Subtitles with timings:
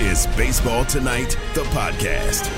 [0.00, 2.48] is Baseball Tonight, the podcast.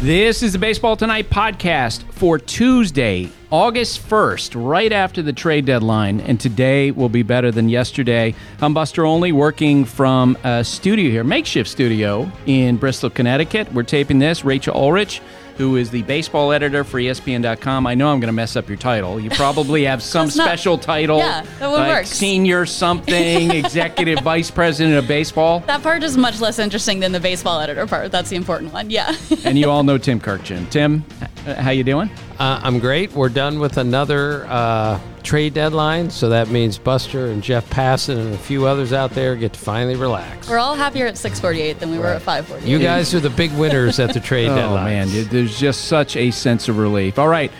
[0.00, 6.20] This is the Baseball Tonight podcast for Tuesday, August 1st, right after the trade deadline.
[6.20, 8.34] And today will be better than yesterday.
[8.62, 13.70] I'm Buster Olney, working from a studio here, makeshift studio in Bristol, Connecticut.
[13.74, 14.46] We're taping this.
[14.46, 15.20] Rachel Ullrich
[15.58, 17.86] who is the baseball editor for ESPN.com.
[17.86, 19.18] I know I'm going to mess up your title.
[19.18, 21.18] You probably have some special title.
[21.18, 22.06] Yeah, that would like work.
[22.06, 25.60] Senior something, executive vice president of baseball.
[25.60, 28.12] That part is much less interesting than the baseball editor part.
[28.12, 28.88] That's the important one.
[28.88, 29.14] Yeah.
[29.44, 30.70] and you all know Tim Kurkjian.
[30.70, 31.04] Tim,
[31.54, 32.10] how you doing?
[32.38, 33.12] Uh, I'm great.
[33.12, 38.34] We're done with another uh, trade deadline, so that means Buster and Jeff Passan and
[38.34, 40.48] a few others out there get to finally relax.
[40.48, 42.70] We're all happier at 648 than we were at 548.
[42.70, 45.08] You guys are the big winners at the trade Oh deadline.
[45.08, 47.18] Oh man, there's just such a sense of relief.
[47.18, 47.50] All right.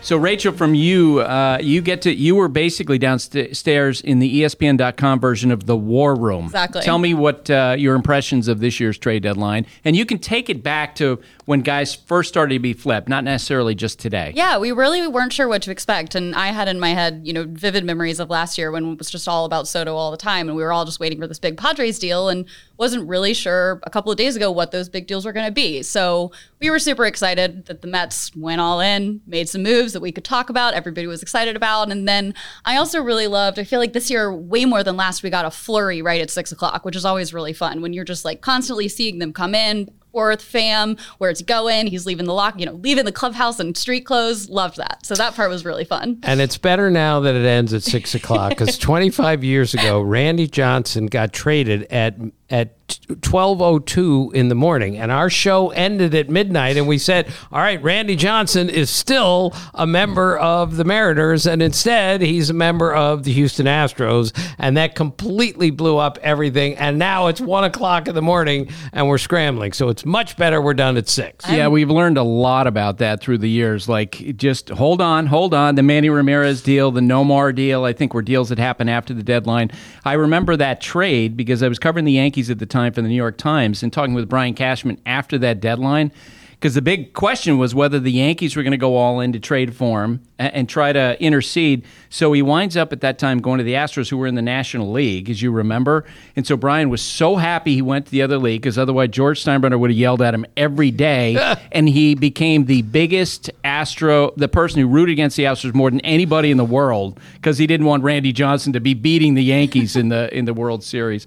[0.00, 5.20] So Rachel, from you, uh, you get to you were basically downstairs in the ESPN.com
[5.20, 6.46] version of the War Room.
[6.46, 6.82] Exactly.
[6.82, 10.48] Tell me what uh, your impressions of this year's trade deadline, and you can take
[10.48, 14.32] it back to when guys first started to be flipped, not necessarily just today.
[14.34, 16.14] Yeah, we really weren't sure what to expect.
[16.14, 18.98] And I had in my head, you know, vivid memories of last year when it
[18.98, 20.48] was just all about Soto all the time.
[20.48, 22.46] And we were all just waiting for this big Padres deal and
[22.78, 25.52] wasn't really sure a couple of days ago what those big deals were going to
[25.52, 25.82] be.
[25.82, 30.00] So we were super excited that the Mets went all in, made some moves that
[30.00, 31.90] we could talk about, everybody was excited about.
[31.90, 32.34] And then
[32.64, 35.44] I also really loved, I feel like this year, way more than last, we got
[35.44, 38.40] a flurry right at six o'clock, which is always really fun when you're just like
[38.40, 41.86] constantly seeing them come in, forth, fam, where it's going.
[41.86, 44.48] He's leaving the lock, you know, leaving the clubhouse in street clothes.
[44.48, 45.04] Loved that.
[45.04, 46.18] So that part was really fun.
[46.22, 50.46] And it's better now that it ends at six o'clock because 25 years ago, Randy
[50.46, 52.16] Johnson got traded at
[52.50, 56.76] at 12:02 in the morning, and our show ended at midnight.
[56.76, 61.62] And we said, "All right, Randy Johnson is still a member of the Mariners, and
[61.62, 66.76] instead he's a member of the Houston Astros." And that completely blew up everything.
[66.76, 69.72] And now it's one o'clock in the morning, and we're scrambling.
[69.72, 71.44] So it's much better we're done at six.
[71.50, 73.88] Yeah, we've learned a lot about that through the years.
[73.88, 75.74] Like, just hold on, hold on.
[75.74, 79.22] The Manny Ramirez deal, the Nomar deal, I think were deals that happened after the
[79.22, 79.70] deadline.
[80.04, 83.08] I remember that trade because I was covering the Yankees at the time for the
[83.08, 86.12] New York Times and talking with Brian Cashman after that deadline.
[86.58, 89.38] Because the big question was whether the Yankees were going to go all in to
[89.38, 91.84] trade for him and, and try to intercede.
[92.10, 94.42] So he winds up at that time going to the Astros, who were in the
[94.42, 96.04] National League, as you remember.
[96.34, 99.44] And so Brian was so happy he went to the other league because otherwise George
[99.44, 101.36] Steinbrenner would have yelled at him every day.
[101.72, 106.00] and he became the biggest Astro, the person who rooted against the Astros more than
[106.00, 109.94] anybody in the world because he didn't want Randy Johnson to be beating the Yankees
[109.94, 111.24] in the in the World Series.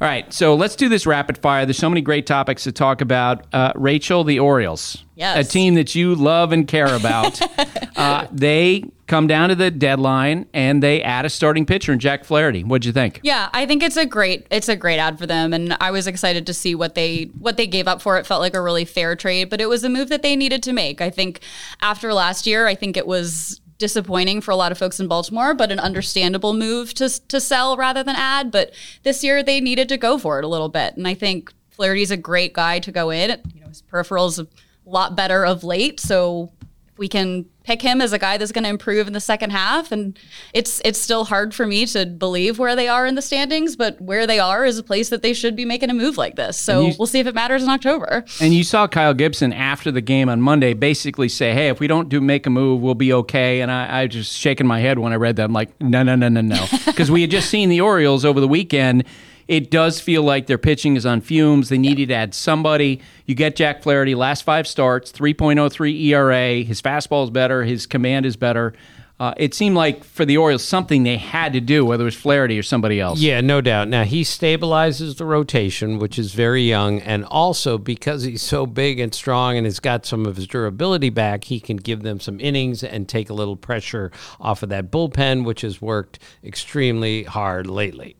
[0.00, 1.66] All right, so let's do this rapid fire.
[1.66, 3.44] There's so many great topics to talk about.
[3.52, 5.46] Uh, Rachel, the Orioles, Yes.
[5.46, 7.38] a team that you love and care about.
[7.96, 12.24] uh, they come down to the deadline and they add a starting pitcher in Jack
[12.24, 12.64] Flaherty.
[12.64, 13.20] What'd you think?
[13.22, 16.06] Yeah, I think it's a great it's a great ad for them and I was
[16.06, 18.86] excited to see what they what they gave up for it felt like a really
[18.86, 21.02] fair trade, but it was a move that they needed to make.
[21.02, 21.40] I think
[21.82, 25.54] after last year, I think it was disappointing for a lot of folks in Baltimore,
[25.54, 29.88] but an understandable move to to sell rather than add, but this year they needed
[29.88, 30.96] to go for it a little bit.
[30.96, 33.30] And I think Flaherty's a great guy to go in.
[33.52, 34.46] You know, his peripherals a
[34.84, 36.52] lot better of late, so
[37.00, 39.90] we can pick him as a guy that's going to improve in the second half
[39.90, 40.18] and
[40.52, 43.98] it's it's still hard for me to believe where they are in the standings but
[44.02, 46.58] where they are is a place that they should be making a move like this
[46.58, 49.90] so you- we'll see if it matters in october And you saw Kyle Gibson after
[49.90, 52.94] the game on Monday basically say, "Hey, if we don't do make a move, we'll
[52.94, 55.44] be okay." And I, I just shaking my head when I read that.
[55.44, 58.40] I'm like, "No, no, no, no, no," because we had just seen the Orioles over
[58.40, 59.04] the weekend.
[59.50, 61.70] It does feel like their pitching is on fumes.
[61.70, 63.00] They needed to add somebody.
[63.26, 66.62] You get Jack Flaherty, last five starts, 3.03 ERA.
[66.62, 67.64] His fastball is better.
[67.64, 68.74] His command is better.
[69.18, 72.14] Uh, it seemed like for the Orioles something they had to do, whether it was
[72.14, 73.18] Flaherty or somebody else.
[73.18, 73.88] Yeah, no doubt.
[73.88, 79.00] Now he stabilizes the rotation, which is very young, and also because he's so big
[79.00, 82.38] and strong and has got some of his durability back, he can give them some
[82.38, 87.66] innings and take a little pressure off of that bullpen, which has worked extremely hard
[87.66, 88.16] lately.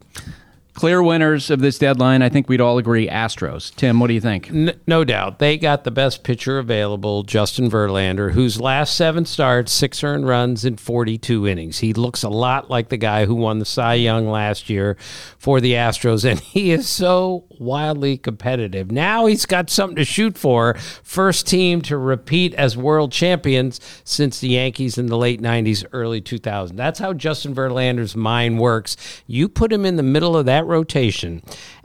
[0.75, 3.75] Clear winners of this deadline, I think we'd all agree Astros.
[3.75, 4.51] Tim, what do you think?
[4.51, 5.39] N- no doubt.
[5.39, 10.65] They got the best pitcher available, Justin Verlander, whose last seven starts, six earned runs
[10.65, 11.79] in 42 innings.
[11.79, 14.97] He looks a lot like the guy who won the Cy Young last year
[15.39, 18.91] for the Astros, and he is so wildly competitive.
[18.91, 20.75] Now he's got something to shoot for.
[21.03, 26.21] First team to repeat as world champions since the Yankees in the late 90s, early
[26.23, 26.77] 2000s.
[26.77, 28.97] That's how Justin Verlander's mind works.
[29.27, 31.43] You put him in the middle of that that rotation.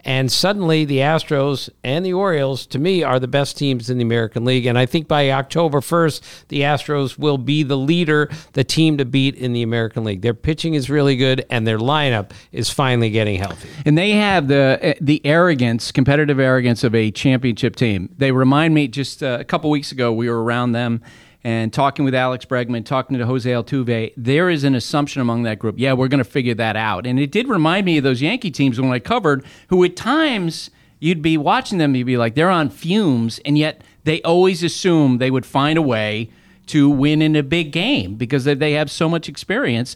[0.07, 4.04] And suddenly, the Astros and the Orioles, to me, are the best teams in the
[4.04, 4.68] American League.
[4.68, 9.06] And I think by October 1st, the Astros will be the leader, the team to
[9.06, 10.22] beat in the American League.
[10.22, 13.69] Their pitching is really good, and their lineup is finally getting healthy.
[13.86, 18.13] And they have the the arrogance, competitive arrogance of a championship team.
[18.16, 21.01] They remind me just uh, a couple weeks ago, we were around them
[21.45, 25.59] and talking with Alex Bregman, talking to Jose Altuve, there is an assumption among that
[25.59, 25.75] group.
[25.77, 27.06] Yeah, we're going to figure that out.
[27.06, 30.71] And it did remind me of those Yankee teams when I covered, who at times
[31.00, 35.19] you'd be watching them, you'd be like, they're on fumes, and yet they always assume
[35.19, 36.31] they would find a way
[36.65, 39.95] to win in a big game because they have so much experience.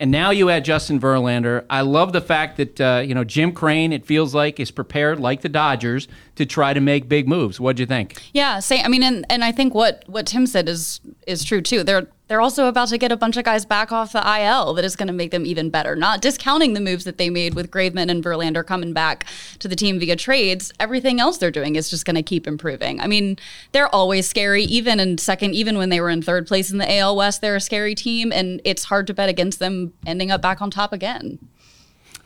[0.00, 1.64] And now you add Justin Verlander.
[1.68, 3.92] I love the fact that uh, you know Jim Crane.
[3.92, 7.58] It feels like is prepared, like the Dodgers, to try to make big moves.
[7.58, 8.22] What do you think?
[8.32, 8.80] Yeah, say.
[8.82, 11.82] I mean, and and I think what what Tim said is is true too.
[11.82, 14.84] They're they're also about to get a bunch of guys back off the IL that
[14.84, 15.96] is going to make them even better.
[15.96, 19.26] Not discounting the moves that they made with Graveman and Verlander coming back
[19.58, 20.72] to the team via trades.
[20.78, 23.00] Everything else they're doing is just going to keep improving.
[23.00, 23.38] I mean,
[23.72, 26.98] they're always scary, even in second, even when they were in third place in the
[26.98, 30.42] AL West, they're a scary team, and it's hard to bet against them ending up
[30.42, 31.38] back on top again.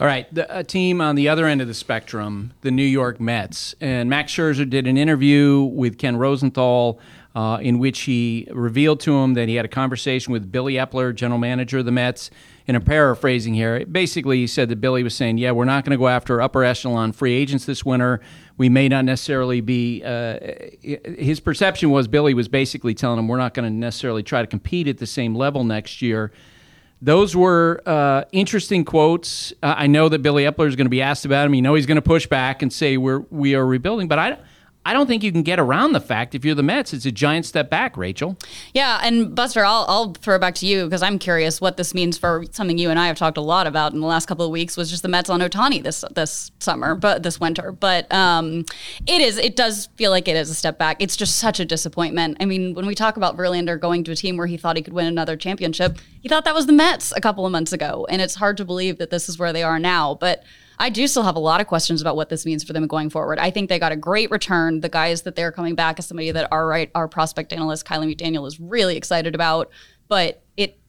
[0.01, 3.21] All right, the, a team on the other end of the spectrum, the New York
[3.21, 6.99] Mets, and Max Scherzer did an interview with Ken Rosenthal
[7.34, 11.14] uh, in which he revealed to him that he had a conversation with Billy Eppler,
[11.14, 12.31] general manager of the Mets.
[12.69, 13.84] And I'm paraphrasing here.
[13.87, 16.62] Basically, he said that Billy was saying, "Yeah, we're not going to go after upper
[16.62, 18.20] echelon free agents this winter.
[18.56, 20.38] We may not necessarily be." Uh,
[20.82, 24.46] his perception was Billy was basically telling him, "We're not going to necessarily try to
[24.46, 26.31] compete at the same level next year."
[27.00, 29.52] Those were uh, interesting quotes.
[29.61, 31.55] Uh, I know that Billy Eppler is going to be asked about him.
[31.55, 34.38] You know he's going to push back and say we're we are rebuilding, but I
[34.84, 37.12] I don't think you can get around the fact if you're the Mets, it's a
[37.12, 38.37] giant step back, Rachel.
[38.75, 41.94] Yeah, and Buster, I'll, I'll throw it back to you because I'm curious what this
[41.94, 44.44] means for something you and I have talked a lot about in the last couple
[44.44, 47.70] of weeks was just the Mets on Ohtani this this summer, but this winter.
[47.70, 48.64] But um,
[49.06, 50.96] it is it does feel like it is a step back.
[51.00, 52.38] It's just such a disappointment.
[52.40, 54.82] I mean, when we talk about Verlander going to a team where he thought he
[54.82, 58.06] could win another championship, he thought that was the Mets a couple of months ago,
[58.11, 60.14] and it's hard to believe that this is where they are now.
[60.14, 60.43] But
[60.79, 63.11] I do still have a lot of questions about what this means for them going
[63.11, 63.39] forward.
[63.39, 64.81] I think they got a great return.
[64.81, 68.15] The guys that they're coming back as somebody that our right our prospect analyst Kiley
[68.15, 69.71] McDaniel is really excited about,
[70.09, 70.42] but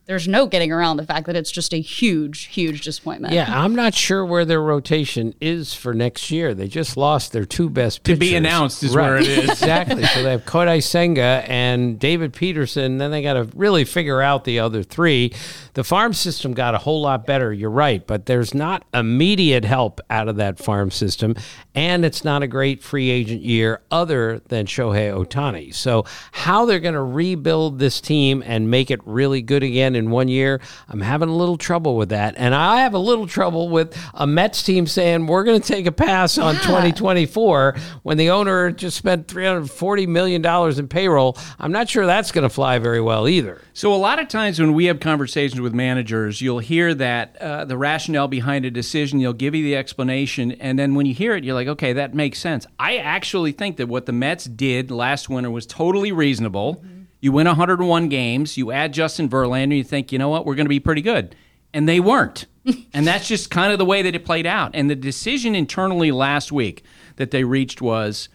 [0.05, 3.33] there's no getting around the fact that it's just a huge, huge disappointment.
[3.33, 6.53] Yeah, I'm not sure where their rotation is for next year.
[6.53, 8.17] They just lost their two best pitchers.
[8.17, 9.05] To be announced is right.
[9.05, 9.49] where it is.
[9.49, 10.03] exactly.
[10.03, 12.97] So they have Kodai Senga and David Peterson.
[12.97, 15.33] Then they got to really figure out the other three.
[15.73, 20.01] The farm system got a whole lot better, you're right, but there's not immediate help
[20.09, 21.35] out of that farm system,
[21.75, 25.73] and it's not a great free agent year other than Shohei Ohtani.
[25.73, 30.11] So, how they're going to rebuild this team and make it really good again in
[30.11, 32.35] one year, I'm having a little trouble with that.
[32.37, 35.85] And I have a little trouble with a Mets team saying, we're going to take
[35.85, 36.61] a pass on yeah.
[36.61, 40.45] 2024 when the owner just spent $340 million
[40.79, 41.37] in payroll.
[41.59, 43.61] I'm not sure that's going to fly very well either.
[43.73, 47.65] So, a lot of times when we have conversations with managers, you'll hear that uh,
[47.65, 51.35] the rationale behind a decision, you'll give you the explanation, and then when you hear
[51.35, 52.65] it, you're like, okay, that makes sense.
[52.79, 56.75] I actually think that what the Mets did last winter was totally reasonable.
[56.75, 57.01] Mm-hmm.
[57.21, 60.65] You win 101 games, you add Justin Verlander, you think, you know what, we're going
[60.65, 61.35] to be pretty good.
[61.73, 62.45] And they weren't.
[62.93, 64.71] and that's just kind of the way that it played out.
[64.73, 66.83] And the decision internally last week
[67.15, 68.29] that they reached was,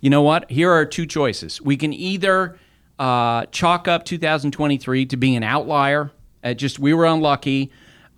[0.00, 1.60] you know what, here are two choices.
[1.60, 2.58] We can either
[2.98, 6.12] uh, chalk up 2023 to being an outlier
[6.44, 7.72] uh, just we were unlucky.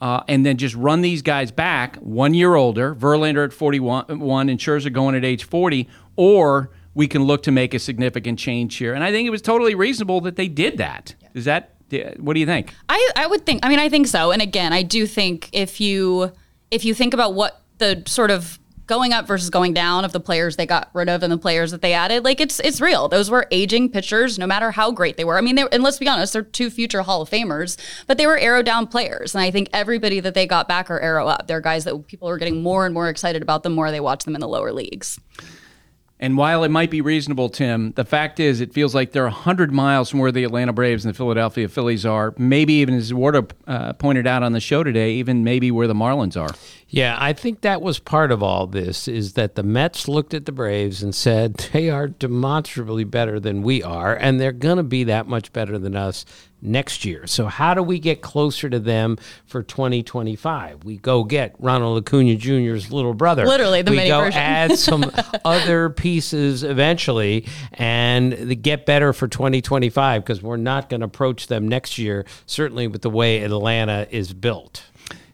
[0.06, 4.60] Uh, and then just run these guys back one year older, Verlander at 41 and
[4.60, 8.94] Scherzer going at age 40, or we can look to make a significant change here.
[8.94, 11.16] And I think it was totally reasonable that they did that.
[11.34, 11.72] Is that
[12.18, 12.72] what do you think?
[12.88, 14.30] I, I would think I mean I think so.
[14.30, 16.30] And again, I do think if you
[16.70, 20.20] if you think about what the sort of going up versus going down of the
[20.20, 23.08] players they got rid of and the players that they added, like it's it's real.
[23.08, 25.38] Those were aging pitchers, no matter how great they were.
[25.38, 27.76] I mean, they, and let's be honest, they're two future Hall of Famers,
[28.06, 29.34] but they were arrow down players.
[29.34, 31.46] And I think everybody that they got back are arrow up.
[31.46, 34.24] They're guys that people are getting more and more excited about the more they watch
[34.24, 35.18] them in the lower leagues.
[36.18, 39.70] And while it might be reasonable, Tim, the fact is it feels like they're 100
[39.70, 42.34] miles from where the Atlanta Braves and the Philadelphia Phillies are.
[42.38, 45.94] Maybe even, as Warda uh, pointed out on the show today, even maybe where the
[45.94, 46.54] Marlins are.
[46.88, 50.46] Yeah, I think that was part of all this is that the Mets looked at
[50.46, 54.82] the Braves and said they are demonstrably better than we are, and they're going to
[54.82, 56.24] be that much better than us
[56.66, 57.26] next year.
[57.26, 60.84] So how do we get closer to them for 2025?
[60.84, 63.46] We go get Ronald Acuna Jr.'s little brother.
[63.46, 64.40] Literally, the we mini go version.
[64.40, 65.10] add some
[65.44, 71.68] other pieces eventually and get better for 2025 because we're not going to approach them
[71.68, 74.84] next year, certainly with the way Atlanta is built.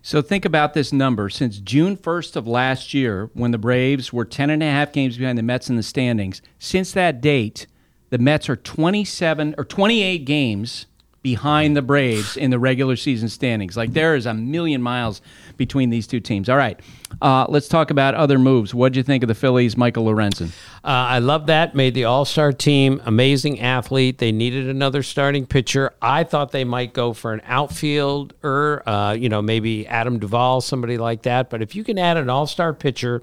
[0.04, 1.28] So think about this number.
[1.28, 5.16] Since June 1st of last year, when the Braves were 10 and a half games
[5.16, 7.68] behind the Mets in the standings, since that date,
[8.10, 10.86] the Mets are 27 or 28 games
[11.22, 13.76] behind the Braves in the regular season standings.
[13.76, 15.22] Like there is a million miles
[15.56, 16.48] between these two teams.
[16.48, 16.78] All right,
[17.20, 18.74] uh, let's talk about other moves.
[18.74, 20.52] What do you think of the Phillies, Michael Lorenzen?
[20.84, 21.74] Uh, I love that.
[21.74, 23.00] Made the All Star team.
[23.04, 24.18] Amazing athlete.
[24.18, 25.92] They needed another starting pitcher.
[26.02, 28.88] I thought they might go for an outfielder.
[28.88, 31.50] Uh, you know, maybe Adam Duvall, somebody like that.
[31.50, 33.22] But if you can add an All Star pitcher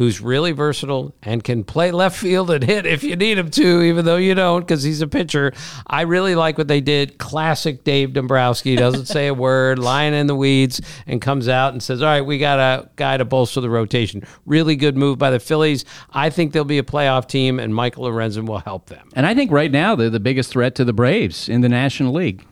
[0.00, 3.82] who's really versatile and can play left field and hit if you need him to,
[3.82, 5.52] even though you don't because he's a pitcher,
[5.86, 7.18] I really like what they did.
[7.18, 11.82] Classic Dave Dombrowski doesn't say a word, lying in the weeds, and comes out and
[11.82, 15.30] says, "All right, we got a guy to bolster the rotation." Really good move by
[15.30, 15.84] the Phillies.
[16.12, 19.08] I think they'll be a playoff team, and Michael Lorenzen will help them.
[19.14, 22.12] And I think right now they're the biggest threat to the Braves in the National
[22.12, 22.44] League.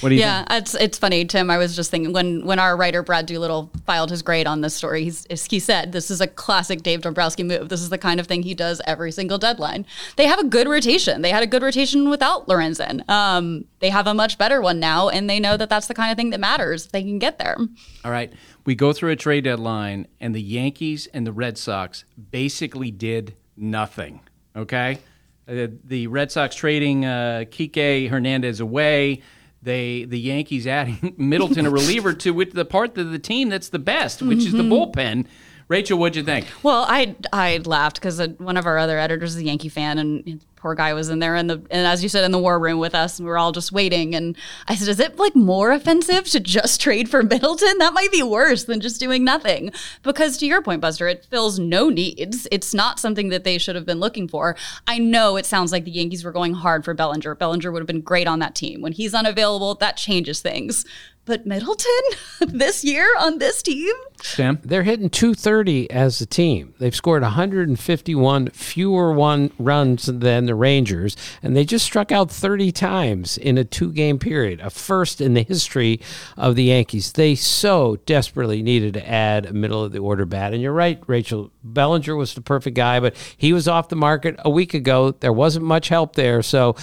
[0.00, 0.62] What do you yeah, think?
[0.62, 1.50] it's it's funny, Tim.
[1.50, 4.74] I was just thinking when when our writer Brad Doolittle filed his grade on this
[4.74, 7.68] story, he's, he said this is a classic Dave Dombrowski move.
[7.68, 9.86] This is the kind of thing he does every single deadline.
[10.16, 11.22] They have a good rotation.
[11.22, 13.08] They had a good rotation without Lorenzen.
[13.08, 16.10] Um, they have a much better one now, and they know that that's the kind
[16.10, 16.86] of thing that matters.
[16.86, 17.56] If they can get there.
[18.04, 18.32] All right.
[18.64, 23.34] We go through a trade deadline, and the Yankees and the Red Sox basically did
[23.56, 24.20] nothing.
[24.56, 24.98] Okay?
[25.46, 29.22] Uh, the Red Sox trading uh, Kike Hernandez away.
[29.62, 33.68] They the Yankees adding Middleton, a reliever, to which the part of the team that's
[33.68, 35.26] the best, which is the bullpen.
[35.68, 36.46] Rachel, what'd you think?
[36.62, 40.40] Well, I I laughed because one of our other editors is a Yankee fan, and
[40.56, 42.78] poor guy was in there, and the and as you said in the war room
[42.78, 44.14] with us, and we were all just waiting.
[44.14, 44.36] And
[44.68, 47.78] I said, "Is it like more offensive to just trade for Middleton?
[47.78, 51.58] That might be worse than just doing nothing." Because to your point, Buster, it fills
[51.58, 52.46] no needs.
[52.50, 54.56] It's not something that they should have been looking for.
[54.86, 57.34] I know it sounds like the Yankees were going hard for Bellinger.
[57.36, 58.82] Bellinger would have been great on that team.
[58.82, 60.84] When he's unavailable, that changes things.
[61.26, 61.88] But Middleton
[62.40, 63.94] this year on this team?
[64.22, 64.58] Sam?
[64.64, 66.74] They're hitting 230 as a team.
[66.78, 72.72] They've scored 151 fewer one runs than the Rangers, and they just struck out 30
[72.72, 76.00] times in a two-game period, a first in the history
[76.36, 77.12] of the Yankees.
[77.12, 80.52] They so desperately needed to add a middle of the order bat.
[80.52, 81.50] And you're right, Rachel.
[81.62, 85.12] Bellinger was the perfect guy, but he was off the market a week ago.
[85.12, 86.42] There wasn't much help there.
[86.42, 86.76] So,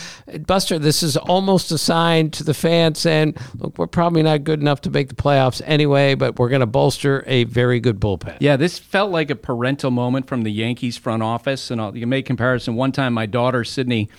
[0.48, 4.60] Buster, this is almost a sign to the fans saying, look, we're probably not good
[4.60, 8.38] enough to make the playoffs anyway, but we're going to bolster a very good bullpen.
[8.40, 11.72] Yeah, this felt like a parental moment from the Yankees front office.
[11.72, 12.76] And I'll, you make comparison.
[12.76, 14.10] One time, my daughter, Sydney,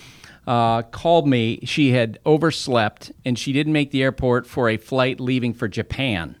[0.47, 1.59] uh, called me.
[1.63, 6.35] She had overslept and she didn't make the airport for a flight leaving for Japan.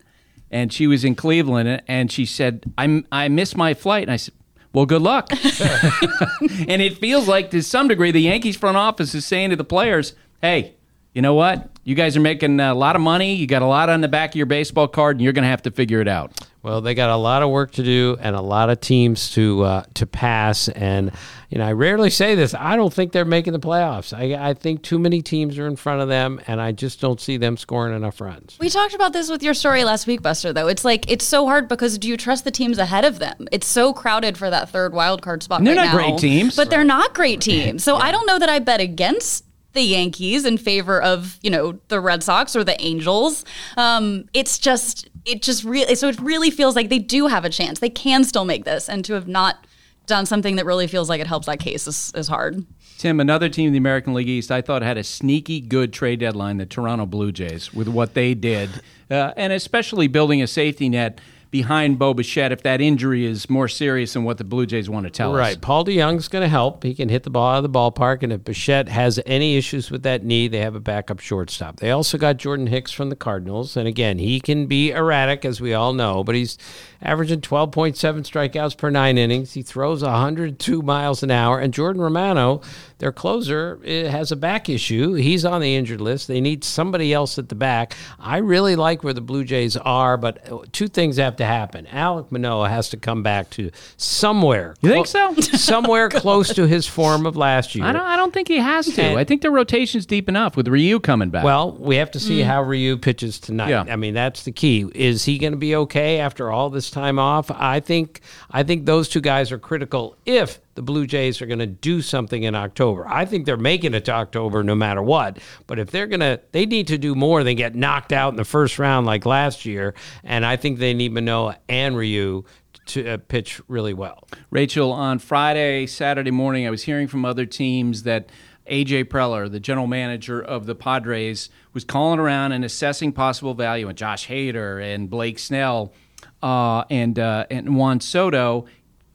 [0.51, 4.03] And she was in Cleveland and she said, I'm, I missed my flight.
[4.03, 4.33] And I said,
[4.71, 5.29] well, good luck.
[5.31, 9.63] and it feels like to some degree the Yankees front office is saying to the
[9.63, 10.75] players, hey,
[11.13, 11.69] you know what?
[11.85, 13.35] You guys are making a lot of money.
[13.35, 15.49] You got a lot on the back of your baseball card, and you're going to
[15.49, 16.31] have to figure it out.
[16.61, 19.63] Well, they got a lot of work to do and a lot of teams to
[19.63, 20.69] uh, to pass.
[20.69, 21.11] And
[21.49, 22.53] you know, I rarely say this.
[22.53, 24.17] I don't think they're making the playoffs.
[24.17, 27.19] I, I think too many teams are in front of them, and I just don't
[27.19, 28.55] see them scoring enough runs.
[28.61, 30.53] We talked about this with your story last week, Buster.
[30.53, 33.49] Though it's like it's so hard because do you trust the teams ahead of them?
[33.51, 35.65] It's so crowded for that third wild card spot.
[35.65, 36.55] They're right not now, great teams.
[36.55, 37.83] but they're not great teams.
[37.83, 41.79] So I don't know that I bet against the Yankees in favor of you know
[41.89, 43.43] the Red Sox or the Angels.
[43.77, 47.49] Um, it's just it just really so it really feels like they do have a
[47.49, 47.79] chance.
[47.79, 49.65] They can still make this, and to have not
[50.05, 52.65] done something that really feels like it helps that case is, is hard.
[52.97, 56.19] Tim, another team in the American League East, I thought had a sneaky good trade
[56.19, 58.69] deadline, the Toronto Blue Jays, with what they did,
[59.11, 61.19] uh, and especially building a safety net
[61.53, 65.05] behind Bo Bichette if that injury is more serious than what the Blue Jays want
[65.05, 65.37] to tell us.
[65.37, 65.61] Right.
[65.61, 66.81] Paul DeJong's going to help.
[66.81, 68.23] He can hit the ball out of the ballpark.
[68.23, 71.77] And if Bichette has any issues with that knee, they have a backup shortstop.
[71.79, 73.77] They also got Jordan Hicks from the Cardinals.
[73.77, 76.57] And again, he can be erratic, as we all know, but he's
[77.03, 79.53] averaging 12.7 strikeouts per nine innings.
[79.53, 81.59] He throws 102 miles an hour.
[81.59, 82.61] And Jordan Romano,
[83.03, 85.11] their closer, has a back issue.
[85.15, 86.29] He's on the injured list.
[86.29, 87.97] They need somebody else at the back.
[88.17, 91.85] I really like where the Blue Jays are, but uh, two things have to happen.
[91.87, 94.75] Alek Manoah has to come back to somewhere.
[94.79, 95.33] You think so?
[95.41, 97.83] somewhere close to his form of last year.
[97.83, 98.05] I don't.
[98.05, 99.01] I don't think he has to.
[99.01, 101.43] And- I think the rotation's deep enough with Ryu coming back.
[101.43, 103.69] Well, we have to see how Ryu pitches tonight.
[103.69, 103.83] Yeah.
[103.89, 104.89] I mean, that's the key.
[104.95, 107.51] Is he going to be okay after all this time off?
[107.51, 111.59] I think I think those two guys are critical if the Blue Jays are going
[111.59, 113.07] to do something in October.
[113.07, 115.39] I think they're making it to October no matter what.
[115.67, 118.37] But if they're going to they need to do more than get knocked out in
[118.37, 122.43] the first round like last year, and I think they need Manoah and Ryu
[122.85, 124.27] to uh, pitch really well.
[124.49, 128.29] Rachel, on Friday, Saturday morning, I was hearing from other teams that
[128.69, 133.89] AJ Preller, the general manager of the Padres, was calling around and assessing possible value
[133.89, 135.93] in Josh Hader and Blake Snell
[136.41, 138.65] uh, and uh, and Juan Soto.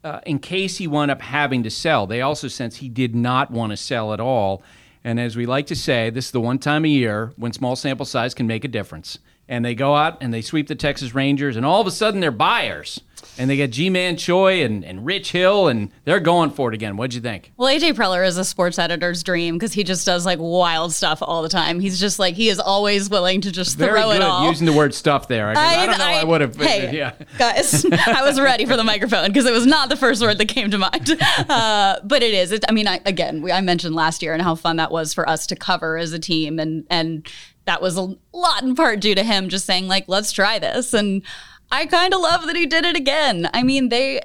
[0.04, 3.50] Uh, in case he wound up having to sell, they also sense he did not
[3.50, 4.62] want to sell at all.
[5.02, 7.76] And as we like to say, this is the one time a year when small
[7.76, 9.18] sample size can make a difference.
[9.48, 12.20] And they go out and they sweep the Texas Rangers, and all of a sudden
[12.20, 13.00] they're buyers
[13.38, 16.96] and they get Ji-Man Choi and, and Rich Hill, and they're going for it again.
[16.96, 17.52] What'd you think?
[17.56, 21.20] Well, AJ Preller is a sports editor's dream because he just does like wild stuff
[21.22, 21.80] all the time.
[21.80, 24.48] He's just like he is always willing to just Very throw good it all.
[24.48, 25.48] using the word stuff there.
[25.48, 26.04] I, I, I don't know.
[26.04, 26.56] I, would have.
[26.56, 27.12] Hey, yeah.
[27.38, 30.48] guys, I was ready for the microphone because it was not the first word that
[30.48, 31.16] came to mind.
[31.48, 32.52] Uh, but it is.
[32.52, 35.14] It, I mean, I, again, we, I mentioned last year and how fun that was
[35.14, 37.26] for us to cover as a team, and and
[37.68, 40.92] that was a lot in part due to him just saying like, let's try this
[40.92, 41.22] and.
[41.70, 43.50] I kind of love that he did it again.
[43.52, 44.22] I mean, they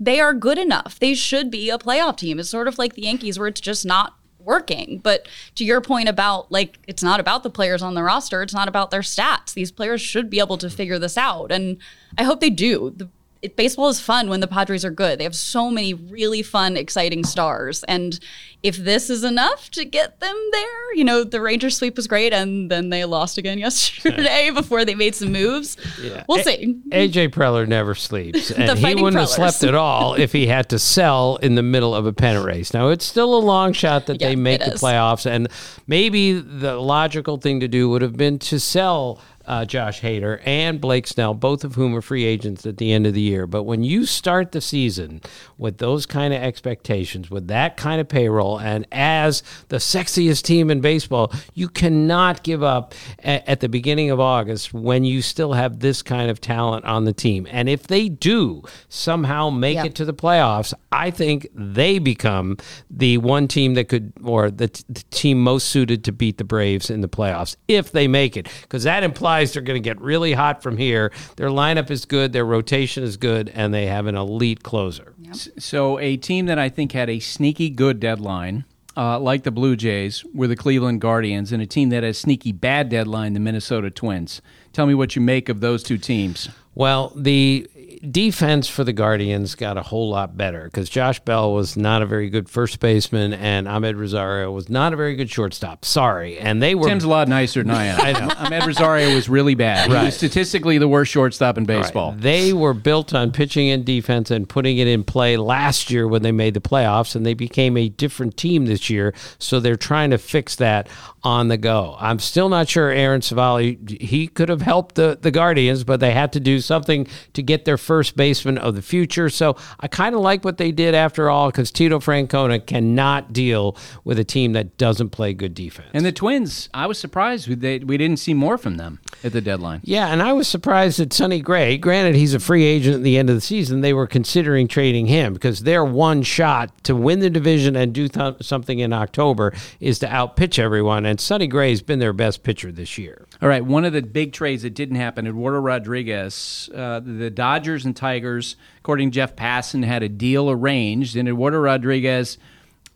[0.00, 0.98] they are good enough.
[0.98, 2.38] They should be a playoff team.
[2.38, 4.98] It's sort of like the Yankees where it's just not working.
[5.02, 8.54] But to your point about like it's not about the players on the roster, it's
[8.54, 9.52] not about their stats.
[9.52, 11.76] These players should be able to figure this out and
[12.18, 12.94] I hope they do.
[12.96, 13.08] The,
[13.42, 15.18] it, baseball is fun when the Padres are good.
[15.18, 17.82] They have so many really fun, exciting stars.
[17.84, 18.20] And
[18.62, 22.34] if this is enough to get them there, you know, the Rangers sweep was great
[22.34, 25.78] and then they lost again yesterday before they made some moves.
[26.02, 26.24] Yeah.
[26.28, 26.80] We'll see.
[26.90, 28.50] AJ Preller never sleeps.
[28.60, 29.36] And he wouldn't Prellers.
[29.36, 32.44] have slept at all if he had to sell in the middle of a pennant
[32.44, 32.74] race.
[32.74, 34.82] Now, it's still a long shot that yeah, they make the is.
[34.82, 35.24] playoffs.
[35.24, 35.48] And
[35.86, 39.20] maybe the logical thing to do would have been to sell
[39.50, 43.04] uh, Josh Hader and Blake Snell, both of whom are free agents at the end
[43.04, 43.48] of the year.
[43.48, 45.22] But when you start the season
[45.58, 50.70] with those kind of expectations, with that kind of payroll, and as the sexiest team
[50.70, 55.54] in baseball, you cannot give up a- at the beginning of August when you still
[55.54, 57.48] have this kind of talent on the team.
[57.50, 59.86] And if they do somehow make yep.
[59.86, 62.56] it to the playoffs, I think they become
[62.88, 66.44] the one team that could, or the, t- the team most suited to beat the
[66.44, 69.88] Braves in the playoffs if they make it, because that implies guys are going to
[69.88, 71.10] get really hot from here.
[71.36, 75.14] Their lineup is good, their rotation is good, and they have an elite closer.
[75.18, 75.36] Yep.
[75.58, 78.64] So, a team that I think had a sneaky good deadline.
[78.96, 82.50] Uh, like the Blue Jays, were the Cleveland Guardians, and a team that has sneaky
[82.50, 84.42] bad deadline, the Minnesota Twins.
[84.72, 86.48] Tell me what you make of those two teams.
[86.74, 87.69] Well, the
[88.08, 92.06] defense for the Guardians got a whole lot better because Josh Bell was not a
[92.06, 95.84] very good first baseman and Amed Rosario was not a very good shortstop.
[95.84, 96.88] Sorry, and they were.
[96.88, 98.00] Tim's a lot nicer than I am.
[98.00, 98.28] I know.
[98.34, 99.90] Amed Rosario was really bad.
[99.90, 100.00] Right.
[100.00, 102.12] He was statistically the worst shortstop in baseball.
[102.12, 102.20] Right.
[102.20, 106.22] They were built on pitching and defense and putting it in play last year when
[106.22, 109.12] they made the playoffs, and they became a different team this year.
[109.38, 110.88] So they're trying to fix that
[111.22, 111.96] on the go.
[111.98, 116.12] I'm still not sure Aaron Civale he could have helped the the Guardians, but they
[116.12, 119.28] had to do something to get their first baseman of the future.
[119.28, 123.76] So I kind of like what they did after all because Tito Francona cannot deal
[124.04, 125.88] with a team that doesn't play good defense.
[125.92, 129.32] And the Twins, I was surprised we, they, we didn't see more from them at
[129.32, 129.80] the deadline.
[129.82, 133.18] Yeah, and I was surprised that Sonny Gray, granted he's a free agent at the
[133.18, 137.18] end of the season, they were considering trading him because their one shot to win
[137.18, 141.04] the division and do th- something in October is to outpitch everyone.
[141.04, 143.26] And Sonny Gray's been their best pitcher this year.
[143.42, 147.86] All right, one of the big trades that didn't happen, Eduardo Rodriguez, uh, the Dodgers
[147.86, 152.36] and Tigers, according to Jeff Passan, had a deal arranged, and Eduardo Rodriguez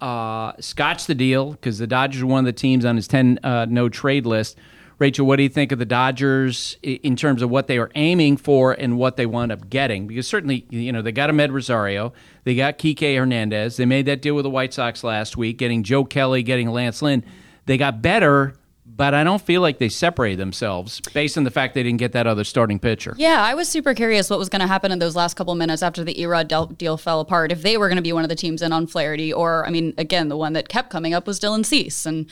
[0.03, 3.41] uh, scotched the deal because the Dodgers were one of the teams on his 10
[3.43, 4.59] uh, no trade list.
[4.99, 8.37] Rachel, what do you think of the Dodgers in terms of what they are aiming
[8.37, 10.07] for and what they wound up getting?
[10.07, 12.13] Because certainly, you know, they got Amed Rosario,
[12.45, 15.83] they got Kike Hernandez, they made that deal with the White Sox last week, getting
[15.83, 17.25] Joe Kelly, getting Lance Lynn.
[17.65, 18.57] They got better
[18.97, 22.13] but I don't feel like they separated themselves based on the fact they didn't get
[22.13, 23.15] that other starting pitcher.
[23.17, 25.83] Yeah, I was super curious what was going to happen in those last couple minutes
[25.83, 27.51] after the Erod deal fell apart.
[27.51, 29.71] If they were going to be one of the teams in on Flaherty, or I
[29.71, 32.27] mean, again, the one that kept coming up was Dylan Cease, and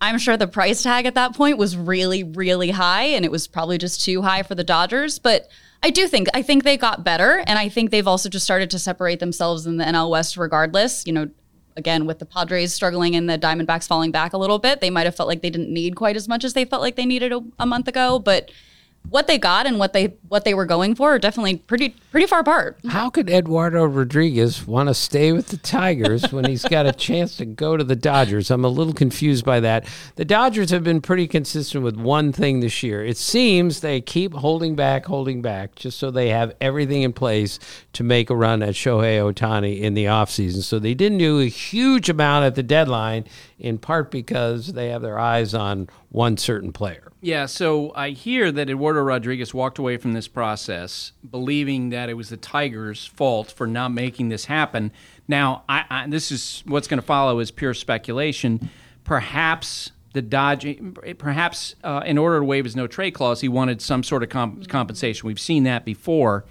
[0.00, 3.46] I'm sure the price tag at that point was really, really high, and it was
[3.46, 5.48] probably just too high for the Dodgers, but.
[5.84, 8.70] I do think I think they got better, and I think they've also just started
[8.70, 10.36] to separate themselves in the NL West.
[10.36, 11.28] Regardless, you know,
[11.76, 15.06] again, with the Padres struggling and the Diamondbacks falling back a little bit, they might
[15.06, 17.32] have felt like they didn't need quite as much as they felt like they needed
[17.32, 18.18] a, a month ago.
[18.18, 18.50] But
[19.08, 22.26] what they got and what they what they were going for are definitely pretty pretty
[22.26, 22.78] far apart.
[22.88, 27.36] How could Eduardo Rodriguez want to stay with the Tigers when he's got a chance
[27.38, 28.50] to go to the Dodgers?
[28.50, 29.88] I'm a little confused by that.
[30.16, 33.02] The Dodgers have been pretty consistent with one thing this year.
[33.04, 37.58] It seems they keep holding back, holding back, just so they have everything in place
[37.94, 40.62] to make a run at Shohei Ohtani in the offseason.
[40.62, 43.24] So they didn't do a huge amount at the deadline,
[43.58, 47.10] in part because they have their eyes on one certain player.
[47.24, 52.10] Yeah, so I hear that Eduardo Rodriguez walked away from this process believing that that
[52.10, 54.90] it was the Tigers' fault for not making this happen.
[55.28, 58.70] Now, I, I, this is what's going to follow is pure speculation.
[59.04, 60.66] Perhaps the Dodge,
[61.18, 64.30] perhaps uh, in order to waive his no trade clause, he wanted some sort of
[64.30, 65.28] comp- compensation.
[65.28, 66.44] We've seen that before.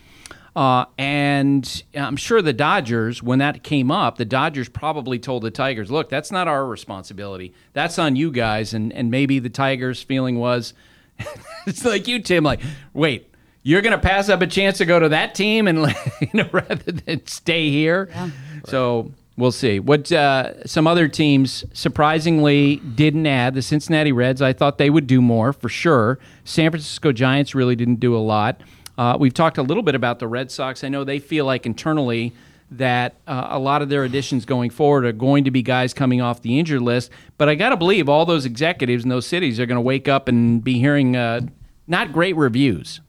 [0.56, 5.52] Uh, and I'm sure the Dodgers, when that came up, the Dodgers probably told the
[5.52, 7.54] Tigers, look, that's not our responsibility.
[7.74, 8.74] That's on you guys.
[8.74, 10.74] And, and maybe the Tigers' feeling was,
[11.68, 12.62] it's like you, Tim, like,
[12.94, 13.31] wait,
[13.64, 15.80] you're going to pass up a chance to go to that team and
[16.22, 18.10] you know rather than stay here.
[18.12, 18.30] Yeah.
[18.66, 19.80] So we'll see.
[19.80, 23.54] What uh, some other teams surprisingly didn't add.
[23.54, 26.20] The Cincinnati Reds, I thought they would do more for sure.
[26.44, 28.62] San Francisco Giants really didn't do a lot.
[28.98, 30.84] Uh, we've talked a little bit about the Red Sox.
[30.84, 32.34] I know they feel like internally
[32.72, 36.22] that uh, a lot of their additions going forward are going to be guys coming
[36.22, 37.12] off the injured list.
[37.38, 40.08] But I got to believe all those executives in those cities are going to wake
[40.08, 41.42] up and be hearing uh,
[41.88, 43.02] not great reviews.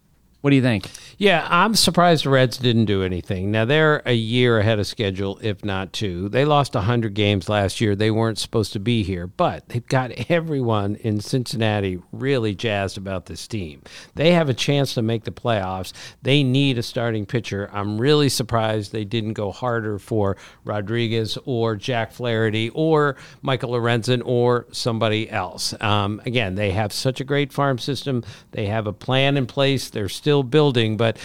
[0.43, 0.91] What do you think?
[1.19, 3.53] Yeah, I'm surprised the Reds didn't do anything.
[3.53, 6.29] Now they're a year ahead of schedule, if not two.
[6.29, 7.95] They lost 100 games last year.
[7.95, 13.27] They weren't supposed to be here, but they've got everyone in Cincinnati really jazzed about
[13.27, 13.83] this team.
[14.17, 15.93] They have a chance to make the playoffs.
[16.23, 17.71] They need a starting pitcher.
[17.73, 24.23] I'm really surprised they didn't go harder for Rodriguez or Jack Flaherty or Michael Lorenzen
[24.25, 25.73] or somebody else.
[25.81, 28.25] Um, again, they have such a great farm system.
[28.51, 29.89] They have a plan in place.
[29.89, 31.19] They're still building, but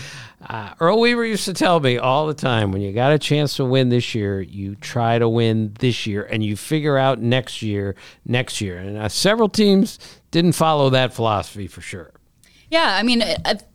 [0.49, 3.55] uh, Earl Weaver used to tell me all the time when you got a chance
[3.57, 7.61] to win this year, you try to win this year and you figure out next
[7.61, 8.77] year, next year.
[8.77, 9.97] And uh, several teams
[10.31, 12.11] didn't follow that philosophy for sure.
[12.69, 13.23] Yeah, I mean,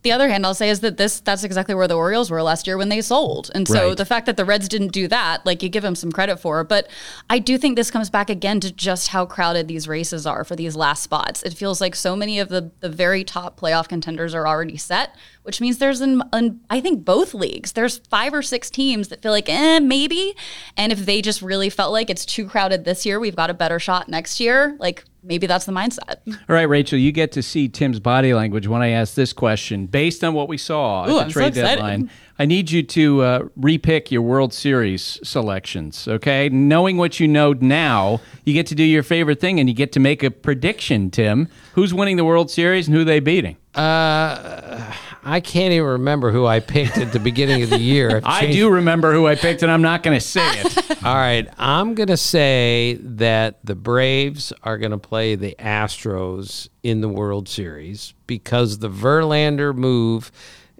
[0.03, 2.67] the other hand I'll say is that this that's exactly where the Orioles were last
[2.67, 3.49] year when they sold.
[3.55, 3.97] And so right.
[3.97, 6.63] the fact that the Reds didn't do that, like you give them some credit for,
[6.63, 6.87] but
[7.27, 10.55] I do think this comes back again to just how crowded these races are for
[10.55, 11.41] these last spots.
[11.41, 15.15] It feels like so many of the the very top playoff contenders are already set,
[15.41, 17.71] which means there's in, in I think both leagues.
[17.71, 20.35] There's five or six teams that feel like, "Eh, maybe."
[20.77, 23.55] And if they just really felt like it's too crowded this year, we've got a
[23.55, 26.17] better shot next year, like maybe that's the mindset.
[26.27, 29.85] All right, Rachel, you get to see Tim's body language when I ask this question.
[29.87, 32.81] Based on what we saw Ooh, at the I'm trade so deadline, I need you
[32.81, 36.49] to uh, repick your World Series selections, okay?
[36.49, 39.91] Knowing what you know now, you get to do your favorite thing and you get
[39.91, 41.47] to make a prediction, Tim.
[41.73, 43.57] Who's winning the World Series and who they beating?
[43.75, 44.93] Uh,
[45.23, 48.19] I can't even remember who I picked at the beginning of the year.
[48.25, 51.03] I do remember who I picked, and I'm not going to say it.
[51.03, 56.67] All right, I'm going to say that the Braves are going to play the Astros
[56.81, 60.31] in the World Series because the Verlander move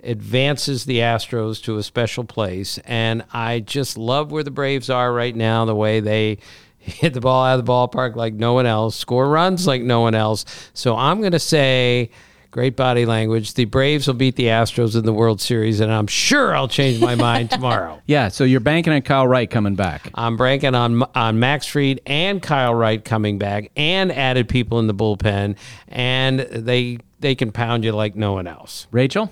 [0.03, 5.13] advances the Astros to a special place, and I just love where the Braves are
[5.13, 5.65] right now.
[5.65, 6.37] The way they
[6.77, 10.01] hit the ball out of the ballpark like no one else, score runs like no
[10.01, 10.45] one else.
[10.73, 12.09] So I'm going to say
[12.53, 13.55] Great body language.
[13.55, 17.01] The Braves will beat the Astros in the World Series, and I'm sure I'll change
[17.01, 17.99] my mind tomorrow.
[18.05, 20.07] Yeah, so you're banking on Kyle Wright coming back.
[20.13, 24.85] I'm banking on on Max Fried and Kyle Wright coming back, and added people in
[24.85, 28.85] the bullpen, and they they can pound you like no one else.
[28.91, 29.31] Rachel.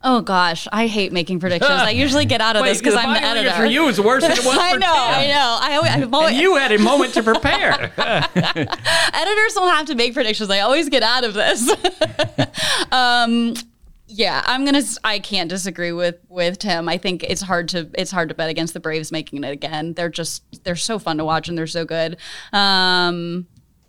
[0.00, 1.72] Oh gosh, I hate making predictions.
[1.72, 3.50] I usually get out of Wait, this because I'm the editor.
[3.50, 5.58] For you, it's worse than it was I for know, I know.
[5.60, 7.72] I always, I'm always, and you had a moment to prepare.
[7.96, 10.50] Editors don't have to make predictions.
[10.50, 11.68] I always get out of this.
[12.92, 13.54] um,
[14.06, 14.82] yeah, I'm gonna.
[15.02, 16.88] I can't disagree with with Tim.
[16.88, 19.94] I think it's hard to it's hard to bet against the Braves making it again.
[19.94, 22.18] They're just they're so fun to watch and they're so good.
[22.52, 23.48] Um,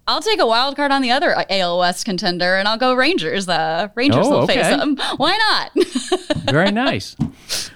[0.10, 3.48] I'll take a wild card on the other AL West contender, and I'll go Rangers.
[3.48, 4.56] Uh, Rangers oh, will okay.
[4.56, 4.98] face them.
[5.18, 5.72] Why not?
[6.52, 7.16] Very nice.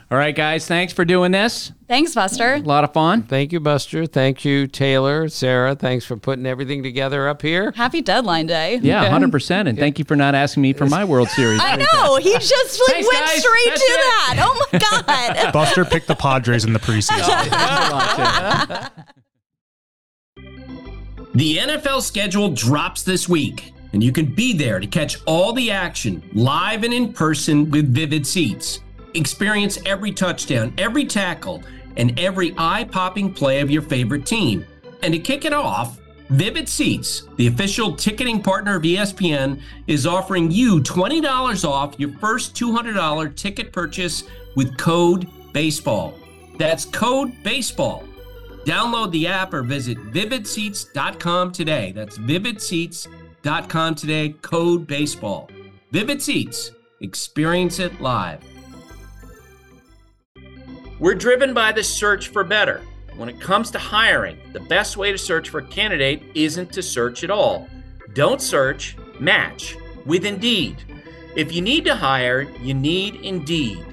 [0.09, 0.67] All right, guys.
[0.67, 1.71] Thanks for doing this.
[1.87, 2.55] Thanks, Buster.
[2.55, 3.21] A lot of fun.
[3.21, 4.07] Thank you, Buster.
[4.07, 5.75] Thank you, Taylor, Sarah.
[5.75, 7.71] Thanks for putting everything together up here.
[7.75, 8.79] Happy deadline day.
[8.81, 9.67] Yeah, hundred percent.
[9.67, 11.61] And thank you for not asking me for my World Series.
[11.61, 13.43] I know he just like, Thanks, went guys.
[13.43, 13.97] straight That's to it.
[13.97, 14.35] that.
[14.39, 15.53] Oh my god.
[15.53, 17.29] Buster picked the Padres in the preseason.
[21.35, 25.71] The NFL schedule drops this week, and you can be there to catch all the
[25.71, 28.81] action live and in person with Vivid Seats.
[29.15, 31.63] Experience every touchdown, every tackle,
[31.97, 34.63] and every eye popping play of your favorite team.
[35.01, 40.51] And to kick it off, Vivid Seats, the official ticketing partner of ESPN, is offering
[40.51, 46.13] you $20 off your first $200 ticket purchase with code BASEBALL.
[46.59, 48.12] That's code BASEBALL.
[48.65, 51.91] Download the app or visit vividseats.com today.
[51.91, 55.49] That's vividseats.com today, code baseball.
[55.91, 56.71] Vivid Seats,
[57.01, 58.41] experience it live.
[60.99, 62.81] We're driven by the search for better.
[63.17, 66.81] When it comes to hiring, the best way to search for a candidate isn't to
[66.81, 67.67] search at all.
[68.13, 70.83] Don't search, match with Indeed.
[71.35, 73.92] If you need to hire, you need Indeed.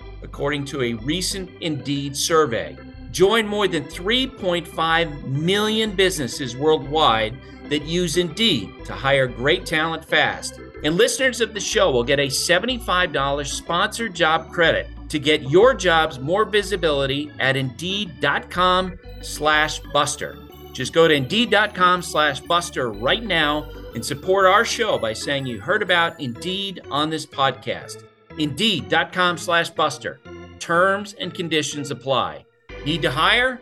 [0.23, 2.77] according to a recent Indeed survey.
[3.11, 7.37] Join more than 3.5 million businesses worldwide
[7.69, 10.59] that use Indeed to hire great talent fast.
[10.83, 15.73] And listeners of the show will get a $75 sponsored job credit to get your
[15.73, 20.37] jobs more visibility at Indeed.com slash Buster.
[20.73, 25.59] Just go to Indeed.com slash Buster right now and support our show by saying you
[25.59, 28.05] heard about Indeed on this podcast.
[28.37, 30.19] Indeed.com slash Buster.
[30.59, 32.45] Terms and conditions apply.
[32.85, 33.61] Need to hire?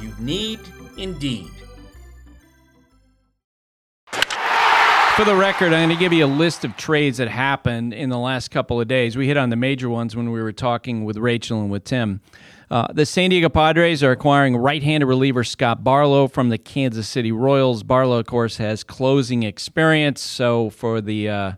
[0.00, 0.60] You need
[0.96, 1.50] Indeed.
[5.16, 8.08] For the record, I'm going to give you a list of trades that happened in
[8.08, 9.16] the last couple of days.
[9.16, 12.20] We hit on the major ones when we were talking with Rachel and with Tim.
[12.68, 17.30] Uh, the San Diego Padres are acquiring right-handed reliever Scott Barlow from the Kansas City
[17.30, 17.84] Royals.
[17.84, 21.52] Barlow, of course, has closing experience, so for the uh,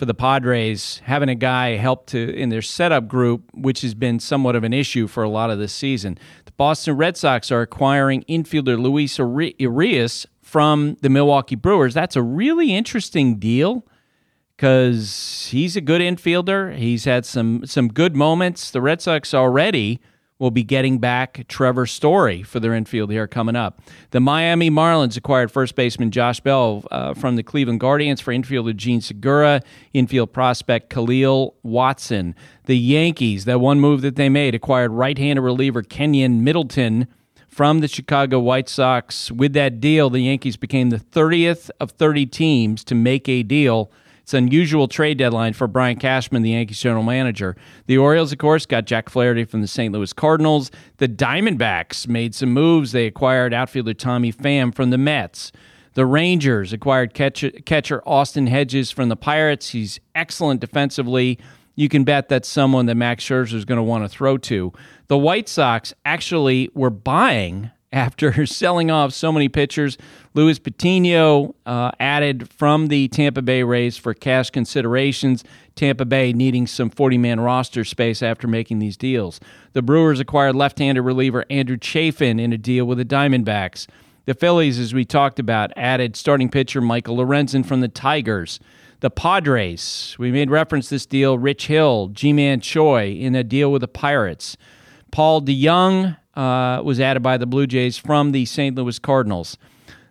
[0.00, 4.18] for the Padres, having a guy help to in their setup group, which has been
[4.18, 6.16] somewhat of an issue for a lot of this season.
[6.46, 11.92] The Boston Red Sox are acquiring infielder Luis Urias from the Milwaukee Brewers.
[11.92, 13.86] That's a really interesting deal
[14.56, 16.74] because he's a good infielder.
[16.74, 18.70] He's had some some good moments.
[18.70, 20.00] The Red Sox already
[20.40, 23.80] will be getting back Trevor Story for their infield here coming up.
[24.10, 28.74] The Miami Marlins acquired first baseman Josh Bell uh, from the Cleveland Guardians for infielder
[28.74, 29.60] Jean Segura,
[29.92, 32.34] infield prospect Kahlil Watson.
[32.64, 37.06] The Yankees, that one move that they made, acquired right-handed reliever Keynan Middleton
[37.46, 39.30] from the Chicago White Sox.
[39.30, 43.92] With that deal, the Yankees became the 30th of 30 teams to make a deal
[44.30, 47.56] it's an unusual trade deadline for Brian Cashman, the Yankees general manager.
[47.86, 49.92] The Orioles, of course, got Jack Flaherty from the St.
[49.92, 50.70] Louis Cardinals.
[50.98, 52.92] The Diamondbacks made some moves.
[52.92, 55.50] They acquired outfielder Tommy Pham from the Mets.
[55.94, 59.70] The Rangers acquired catcher, catcher Austin Hedges from the Pirates.
[59.70, 61.36] He's excellent defensively.
[61.74, 64.72] You can bet that's someone that Max Scherzer is going to want to throw to.
[65.08, 69.98] The White Sox actually were buying after selling off so many pitchers.
[70.34, 75.44] Luis Patino uh, added from the Tampa Bay Rays for cash considerations.
[75.74, 79.40] Tampa Bay needing some 40 man roster space after making these deals.
[79.72, 83.86] The Brewers acquired left handed reliever Andrew Chafin in a deal with the Diamondbacks.
[84.26, 88.60] The Phillies, as we talked about, added starting pitcher Michael Lorenzen from the Tigers.
[89.00, 93.80] The Padres, we made reference this deal, Rich Hill, Ji-Man Choi in a deal with
[93.80, 94.58] the Pirates.
[95.10, 98.74] Paul DeJong uh, was added by the Blue Jays from the St.
[98.74, 99.58] Louis Cardinals.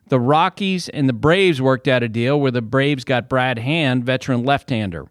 [0.10, 4.04] The Rockies and the Braves worked out a deal where the Braves got Brad Hand,
[4.04, 5.08] veteran left hander.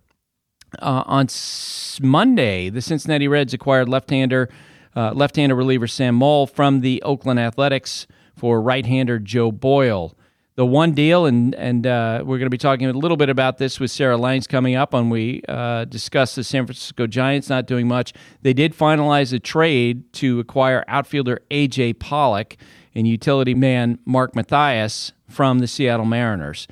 [0.81, 4.49] Uh, on S- Monday, the Cincinnati Reds acquired left-hander
[4.95, 10.15] uh, left-hander reliever Sam Moll from the Oakland Athletics for right-hander Joe Boyle
[10.59, 13.59] the one deal, and and uh, we're going to be talking a little bit about
[13.59, 17.69] this with Sarah Langs coming up when we uh, discuss the San Francisco Giants not
[17.69, 18.13] doing much.
[18.43, 22.57] They did finalize a trade to acquire outfielder AJ Pollock
[22.93, 26.67] and utility man Mark Mathias from the Seattle Mariners.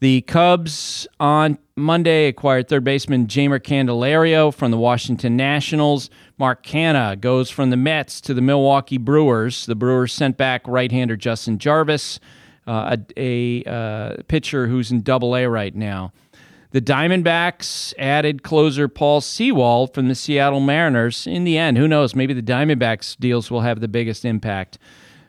[0.00, 6.10] The Cubs on Monday acquired third baseman Jeimer Candelario from the Washington Nationals.
[6.36, 9.64] Mark Canha goes from the Mets to the Milwaukee Brewers.
[9.64, 12.20] The Brewers sent back right-hander Justin Jarvis
[12.66, 16.12] uh, a, a uh, pitcher who's in Double A right now.
[16.70, 21.24] The Diamondbacks added closer Paul Sewald from the Seattle Mariners.
[21.24, 22.16] In the end, who knows?
[22.16, 24.78] Maybe the Diamondbacks deals will have the biggest impact.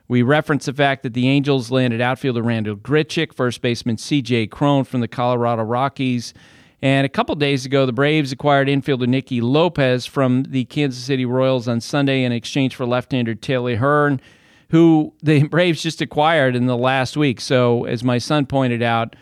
[0.07, 4.47] We reference the fact that the Angels landed outfielder Randall Grichuk, first baseman C.J.
[4.47, 6.33] Cron from the Colorado Rockies.
[6.81, 11.25] And a couple days ago, the Braves acquired infielder Nicky Lopez from the Kansas City
[11.25, 14.19] Royals on Sunday in exchange for left-hander Taylor Hearn
[14.69, 17.39] who the Braves just acquired in the last week.
[17.41, 19.15] So, as my son pointed out,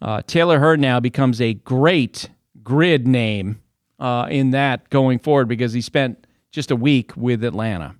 [0.00, 2.30] uh, Taylor Hearn now becomes a great
[2.62, 3.60] grid name
[3.98, 7.96] uh, in that going forward because he spent just a week with Atlanta.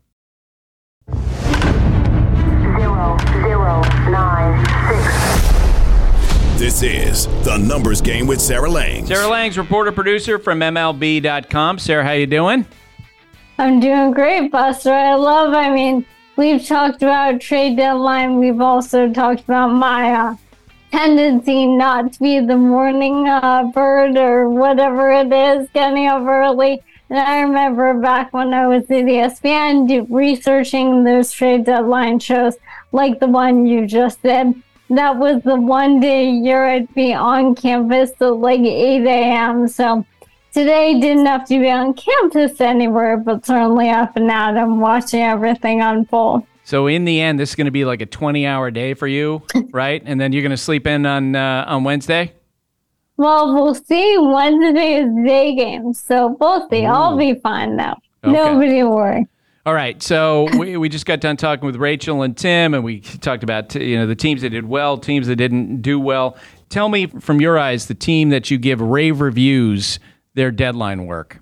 [2.77, 3.81] Zero, zero,
[4.11, 5.59] nine, six.
[6.59, 9.09] This is the numbers game with Sarah Langs.
[9.09, 11.79] Sarah Langs, reporter producer from MLB.com.
[11.79, 12.67] Sarah, how you doing?
[13.59, 14.93] I'm doing great, Buster.
[14.93, 15.55] I love.
[15.55, 16.05] I mean
[16.39, 18.39] We've talked about trade deadline.
[18.39, 20.37] We've also talked about my uh,
[20.93, 26.81] tendency not to be the morning uh, bird or whatever it is, getting up early.
[27.11, 32.55] And I remember back when I was at ESPN researching those trade deadline shows,
[32.93, 34.63] like the one you just did.
[34.91, 39.67] That was the one day a year I'd be on campus at like 8 a.m.
[39.67, 40.07] So
[40.59, 45.21] today didn't have to be on campus anywhere, but certainly up and out and watching
[45.21, 46.45] everything unfold.
[46.65, 49.07] So in the end, this is going to be like a 20 hour day for
[49.07, 50.03] you, right?
[50.05, 52.33] and then you're going to sleep in on uh, on Wednesday.
[53.17, 54.17] Well, we'll see.
[54.19, 56.85] Wednesday is day games, so we'll see.
[56.85, 56.89] Ooh.
[56.89, 58.01] I'll be fine now.
[58.25, 58.33] Okay.
[58.33, 59.27] Nobody worry.
[59.65, 63.01] All right, so we, we just got done talking with Rachel and Tim, and we
[63.01, 66.37] talked about you know the teams that did well, teams that didn't do well.
[66.69, 70.01] Tell me from your eyes the team that you give rave reviews
[70.39, 71.41] their deadline work.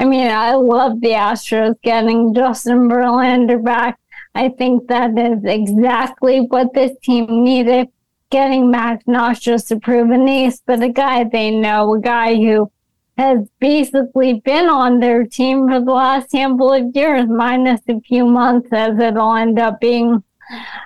[0.00, 3.98] I mean, I love the Astros getting Justin Verlander back.
[4.34, 7.88] I think that is exactly what this team needed
[8.30, 12.70] getting Max not just a proven ace, but a guy they know, a guy who
[13.16, 18.26] has basically been on their team for the last handful of years, minus a few
[18.26, 20.22] months as it'll end up being.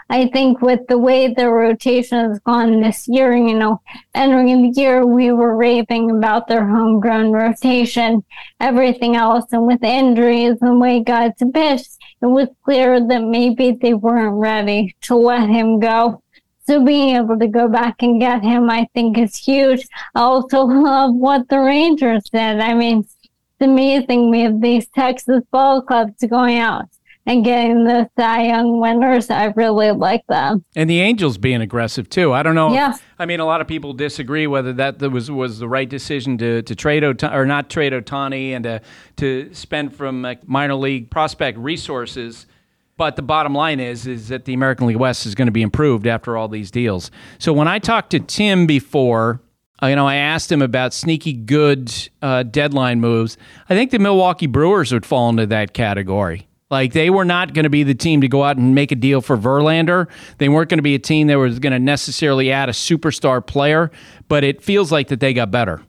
[0.08, 3.80] I think with the way the rotation has gone this year, you know,
[4.14, 8.24] entering the year, we were raving about their homegrown rotation,
[8.58, 9.44] everything else.
[9.52, 14.96] And with injuries and way guys pitched, it was clear that maybe they weren't ready
[15.02, 16.22] to let him go.
[16.66, 19.86] So being able to go back and get him, I think is huge.
[20.14, 22.60] I also love what the Rangers did.
[22.60, 23.28] I mean, it's
[23.60, 26.88] amazing we have these Texas ball clubs going out
[27.30, 29.30] and getting the Cy Young winners.
[29.30, 30.64] I really like them.
[30.74, 32.32] And the Angels being aggressive too.
[32.32, 32.72] I don't know.
[32.72, 32.96] Yeah.
[33.20, 36.62] I mean, a lot of people disagree whether that was was the right decision to,
[36.62, 38.80] to trade Ota- or not trade Ohtani and to
[39.16, 42.46] to spend from minor league prospect resources
[42.96, 45.62] but the bottom line is is that the American League West is going to be
[45.62, 47.10] improved after all these deals.
[47.38, 49.40] So when I talked to Tim before,
[49.82, 51.90] uh, you know, I asked him about sneaky good
[52.20, 53.38] uh, deadline moves.
[53.70, 56.49] I think the Milwaukee Brewers would fall into that category.
[56.70, 58.96] Like they were not going to be the team to go out and make a
[58.96, 60.08] deal for Verlander.
[60.38, 63.44] They weren't going to be a team that was going to necessarily add a superstar
[63.44, 63.90] player,
[64.28, 65.82] but it feels like that they got better.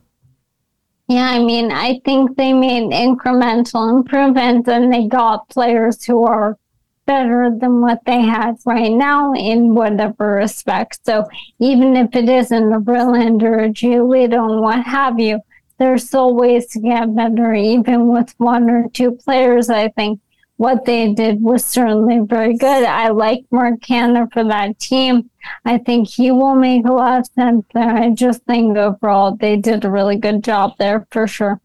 [1.07, 6.57] Yeah, I mean, I think they made incremental improvements and they got players who are
[7.05, 11.05] better than what they have right now in whatever respect.
[11.05, 11.27] So
[11.59, 15.41] even if it isn't a Verlander a Giolito and what have you,
[15.77, 19.69] there's still ways to get better, even with one or two players.
[19.69, 20.19] I think
[20.61, 22.83] what they did was certainly very good.
[22.83, 25.27] I like Mark Canha for that team.
[25.65, 27.89] I think he will make a lot of sense there.
[27.89, 31.59] I just think overall they did a really good job there for sure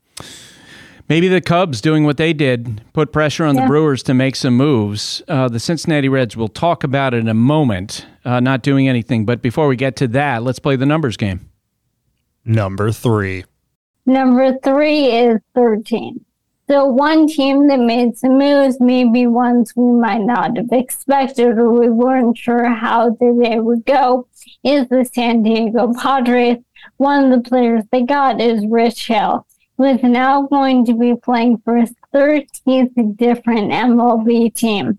[1.09, 3.61] maybe the Cubs doing what they did put pressure on yeah.
[3.63, 5.23] the Brewers to make some moves.
[5.29, 9.25] Uh, the Cincinnati Reds, we'll talk about it in a moment, uh, not doing anything.
[9.25, 11.49] But before we get to that, let's play the numbers game.
[12.45, 13.45] Number three.
[14.05, 16.26] Number three is 13.
[16.69, 21.71] So one team that made some moves, maybe ones we might not have expected or
[21.71, 24.27] we weren't sure how the day would go,
[24.65, 26.59] is the San Diego Padres.
[26.97, 31.15] One of the players they got is Rich Hill who is now going to be
[31.15, 34.99] playing for his 13th different MLB team.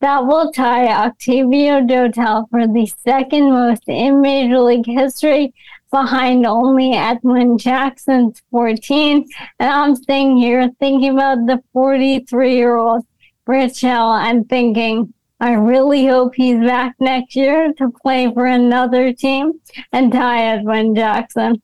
[0.00, 5.54] That will tie Octavio Dotel for the second most in Major League history,
[5.90, 9.26] behind only Edwin Jackson's 14.
[9.58, 13.04] And I'm sitting here thinking about the 43 year old
[13.46, 19.12] Rich Hill and thinking, I really hope he's back next year to play for another
[19.12, 19.60] team
[19.92, 21.60] and tie Edwin Jackson.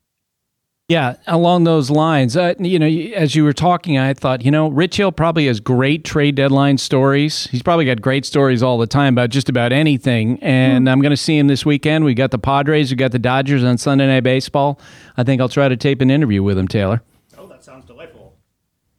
[0.89, 4.69] Yeah, along those lines, uh, you know, as you were talking, I thought, you know,
[4.69, 7.47] Rich Hill probably has great trade deadline stories.
[7.47, 10.39] He's probably got great stories all the time about just about anything.
[10.43, 10.91] And mm.
[10.91, 12.05] I'm going to see him this weekend.
[12.05, 14.79] We got the Padres, we got the Dodgers on Sunday Night Baseball.
[15.17, 17.03] I think I'll try to tape an interview with him, Taylor.
[17.39, 18.37] Oh, that sounds delightful.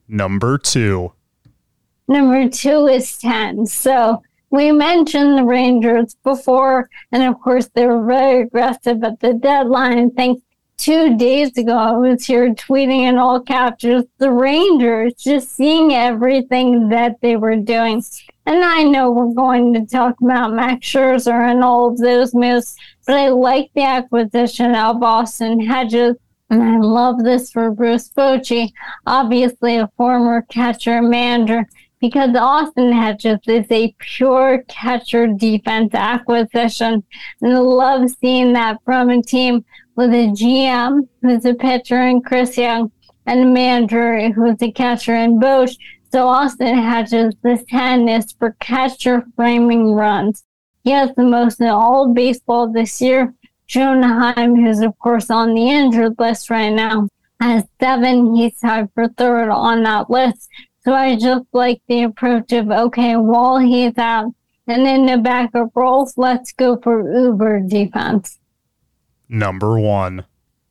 [0.08, 1.12] Number two.
[2.08, 3.67] Number two is 10.
[3.67, 9.34] So we mentioned the Rangers before, and of course, they were very aggressive at the
[9.34, 10.12] deadline.
[10.12, 10.41] Thanks
[10.78, 16.90] two days ago, I was here tweeting in all caps the Rangers, just seeing everything
[16.90, 18.04] that they were doing.
[18.46, 22.76] And I know we're going to talk about Max Scherzer and all of those moves,
[23.08, 26.18] but I like the acquisition of Austin Hedges.
[26.50, 28.72] And I love this for Bruce Bochy,
[29.08, 31.68] obviously a former catcher manager,
[32.00, 37.04] because Austin Hedges is a pure catcher defense acquisition.
[37.42, 39.64] And I love seeing that from a team
[39.96, 42.91] with a GM who's a pitcher and Chris Young
[43.26, 45.76] and a manager who's a catcher and Bosch.
[46.12, 50.44] So Austin Hedges this 10 is for catcher framing runs.
[50.84, 53.34] He has the most in all baseball this year.
[53.68, 57.08] Jonah Heim, who's of course on the injured list right now,
[57.39, 58.36] has seven.
[58.36, 60.50] He's tied for third on that list.
[60.84, 64.34] So I just like the approach of, okay, while he's out
[64.68, 68.39] and in the backup roles, let's go for Uber defense.
[69.34, 70.26] Number one.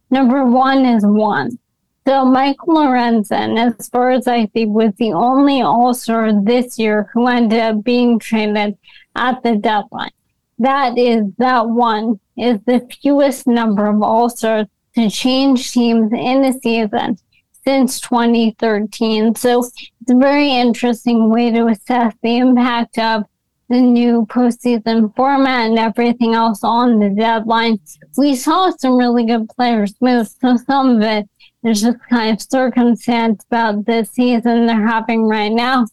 [0.08, 1.58] Number one is one.
[2.06, 7.26] So Mike Lorenzen, as far as I see, was the only All-Star this year who
[7.26, 8.78] ended up being traded
[9.16, 10.12] at the deadline.
[10.60, 16.52] That is that one is the fewest number of All-Stars to change teams in a
[16.52, 17.18] season
[17.64, 19.34] since 2013.
[19.34, 23.24] So it's a very interesting way to assess the impact of
[23.72, 27.80] the new postseason format and everything else on the deadline.
[28.18, 31.26] We saw some really good players move, so some of it
[31.64, 35.86] is just kind of circumstance about the season they're having right now.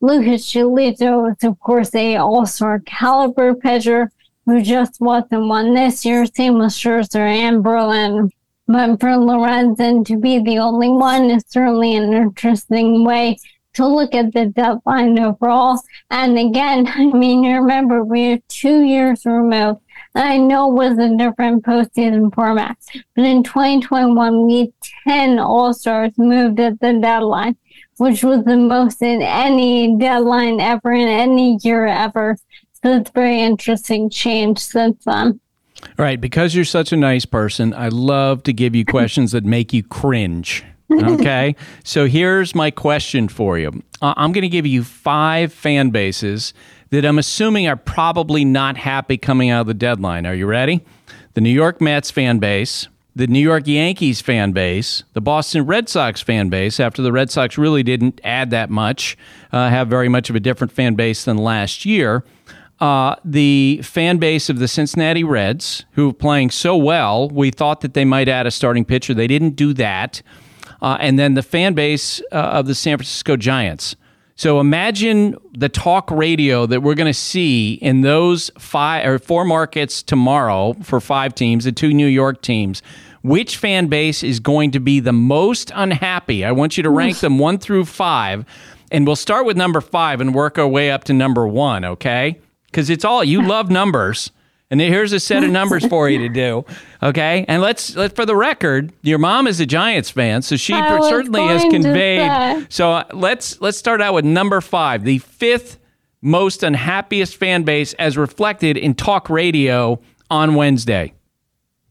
[0.00, 4.10] Lucas Giolito is, of course, a all-star caliber pitcher
[4.46, 6.24] who just wasn't one this year.
[6.24, 8.30] Same with Scherzer and Verlander.
[8.66, 13.36] But for Lorenzen to be the only one is certainly an interesting way
[13.76, 15.80] to look at the deadline overall.
[16.10, 19.80] And again, I mean, you remember we're two years removed.
[20.14, 22.78] I know it was a different postseason format,
[23.14, 24.72] but in 2021, we
[25.06, 27.56] 10 All Stars moved at the deadline,
[27.98, 32.38] which was the most in any deadline ever in any year ever.
[32.82, 35.38] So it's very interesting change since then.
[35.82, 39.44] All right, because you're such a nice person, I love to give you questions that
[39.44, 40.64] make you cringe.
[40.90, 43.82] Okay, so here's my question for you.
[44.00, 46.54] Uh, I'm going to give you five fan bases
[46.90, 50.26] that I'm assuming are probably not happy coming out of the deadline.
[50.26, 50.84] Are you ready?
[51.34, 55.88] The New York Mets fan base, the New York Yankees fan base, the Boston Red
[55.88, 59.18] Sox fan base, after the Red Sox really didn't add that much,
[59.52, 62.24] uh, have very much of a different fan base than last year
[62.80, 67.80] uh, the fan base of the Cincinnati Reds, who are playing so well, we thought
[67.80, 69.14] that they might add a starting pitcher.
[69.14, 70.22] They didn't do that.
[70.82, 73.96] Uh, and then the fan base uh, of the San Francisco Giants.
[74.34, 79.44] So imagine the talk radio that we're going to see in those five or four
[79.46, 82.82] markets tomorrow for five teams, the two New York teams.
[83.22, 86.44] Which fan base is going to be the most unhappy?
[86.44, 88.44] I want you to rank them one through five,
[88.92, 91.84] and we'll start with number five and work our way up to number one.
[91.84, 92.38] Okay
[92.76, 94.30] because it's all you love numbers.
[94.70, 96.64] And here's a set of numbers for you to do.
[97.00, 100.72] Okay, and let's let for the record, your mom is a Giants fan, so she
[100.72, 102.66] certainly has conveyed.
[102.72, 105.78] So uh, let's let's start out with number five, the fifth
[106.20, 110.00] most unhappiest fan base as reflected in talk radio
[110.30, 111.12] on Wednesday.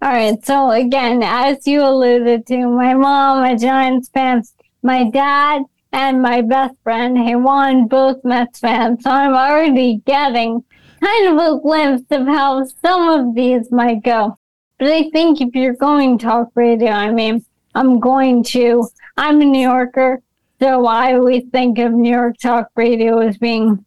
[0.02, 0.46] All right.
[0.46, 4.44] So again, as you alluded to, my mom, a Giants fan,
[4.84, 5.64] my dad,
[5.94, 9.02] and my best friend Haywan, both Mets fans.
[9.04, 10.66] So I'm already getting
[11.06, 14.38] kind of a glimpse of how some of these might go.
[14.80, 17.46] But I think if you're going talk radio, I mean,
[17.76, 20.22] I'm going to, I'm a New Yorker,
[20.60, 23.86] so I always think of New York talk radio as being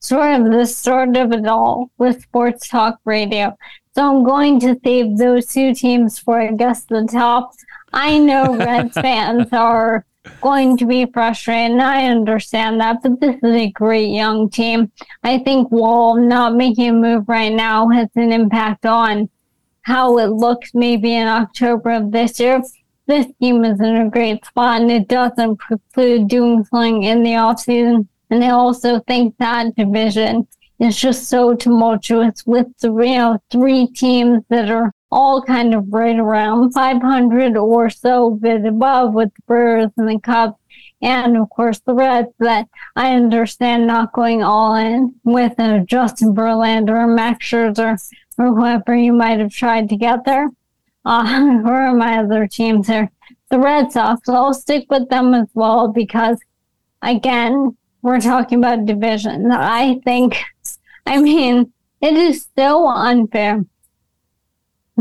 [0.00, 3.56] sort of the sort of it all with sports talk radio.
[3.94, 7.52] So I'm going to save those two teams for, I guess, the top.
[7.92, 10.04] I know Reds fans are
[10.40, 11.72] going to be frustrated.
[11.72, 14.90] And I understand that, but this is a great young team.
[15.22, 19.28] I think while not making a move right now has an impact on
[19.82, 22.62] how it looks maybe in October of this year.
[23.06, 27.30] This team is in a great spot and it doesn't preclude doing something in the
[27.30, 28.06] offseason.
[28.30, 30.46] And I also think that division
[30.78, 35.92] is just so tumultuous with the you know, three teams that are all kind of
[35.92, 40.56] right around 500 or so bit above with the Brewers and the Cubs.
[41.02, 46.34] And of course, the Reds that I understand not going all in with a Justin
[46.34, 47.98] Verlander or Max Scherzer
[48.38, 50.48] or whoever you might have tried to get there.
[51.04, 51.26] Uh,
[51.62, 53.10] who are my other teams here?
[53.50, 54.28] The Red Sox.
[54.28, 56.38] I'll stick with them as well because,
[57.02, 59.50] again, we're talking about division.
[59.50, 60.40] I think,
[61.06, 63.64] I mean, it is so unfair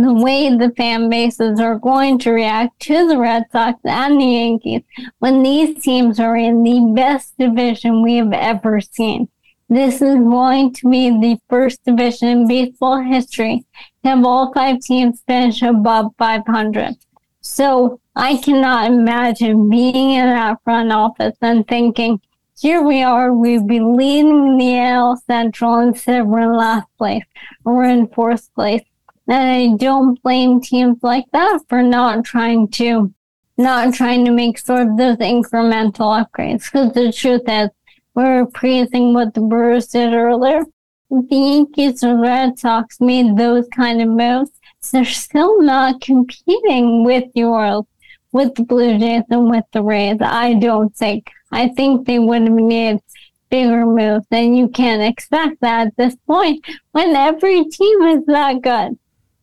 [0.03, 4.25] the way the fan bases are going to react to the Red Sox and the
[4.25, 4.81] Yankees
[5.19, 9.29] when these teams are in the best division we have ever seen.
[9.69, 13.65] This is going to be the first division in baseball history
[14.03, 16.95] to have all five teams finish above 500.
[17.41, 22.19] So I cannot imagine being in that front office and thinking,
[22.59, 27.23] here we are, we'd be leading the AL Central instead we're in last place
[27.63, 28.81] or in fourth place.
[29.29, 33.13] And I don't blame teams like that for not trying to,
[33.57, 36.65] not trying to make sort of those incremental upgrades.
[36.65, 37.69] Because the truth is,
[38.15, 40.63] we're praising what the Brewers did earlier.
[41.11, 44.51] The Yankees or Red Sox made those kind of moves.
[44.91, 47.85] They're still not competing with your
[48.31, 50.17] with the Blue Jays and with the Rays.
[50.21, 51.29] I don't think.
[51.51, 53.01] I think they would have needed
[53.49, 58.61] bigger moves, and you can't expect that at this point when every team is that
[58.61, 58.97] good.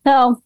[0.07, 0.41] So,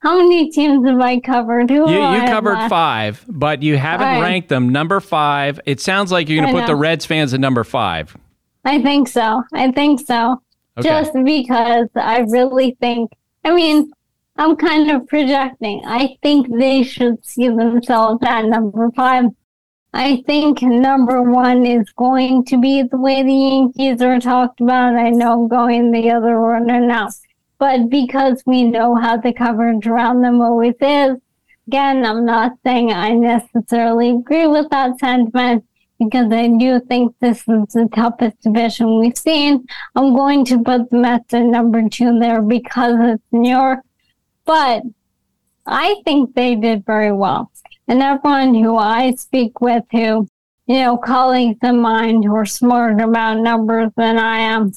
[0.00, 1.70] how many teams have I covered?
[1.70, 2.68] Who You, you covered left?
[2.68, 4.20] five, but you haven't right.
[4.20, 4.70] ranked them.
[4.70, 5.60] Number five.
[5.66, 6.74] It sounds like you're going to put the.
[6.74, 8.16] Reds fans at number five.
[8.64, 9.44] I think so.
[9.52, 10.42] I think so.
[10.76, 10.88] Okay.
[10.88, 13.12] Just because I really think,
[13.44, 13.92] I mean,
[14.36, 15.82] I'm kind of projecting.
[15.86, 19.26] I think they should see themselves at number five.
[19.92, 24.96] I think number one is going to be the way the Yankees are talked about.
[24.96, 27.10] I know going the other order now.
[27.58, 31.16] But because we know how the coverage around them always is,
[31.66, 35.64] again, I'm not saying I necessarily agree with that sentiment
[35.98, 39.66] because I do think this is the toughest division we've seen.
[39.94, 43.80] I'm going to put the Mets at number two there because it's New York.
[44.44, 44.82] But
[45.66, 47.50] I think they did very well.
[47.88, 50.28] And everyone who I speak with who,
[50.66, 54.72] you know, colleagues of mine who are smarter about numbers than I am,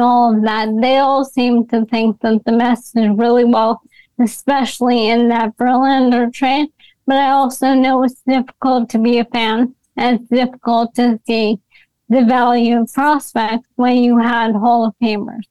[0.00, 3.80] all of that, they all seem to think that the did really well,
[4.18, 6.68] especially in that Verlander trade.
[7.06, 11.58] But I also know it's difficult to be a fan and it's difficult to see
[12.08, 15.44] the value of prospects when you had Hall of Famers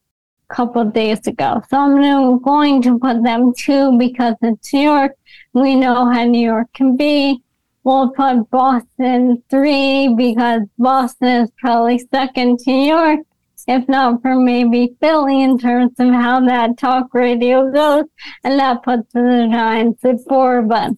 [0.49, 1.61] a couple days ago.
[1.69, 5.13] So I'm going to put them two because it's New York.
[5.53, 7.41] We know how New York can be.
[7.83, 13.19] We'll put Boston three because Boston is probably second to New York,
[13.67, 18.05] if not for maybe Philly in terms of how that talk radio goes.
[18.43, 20.93] And that puts the Giants at four, but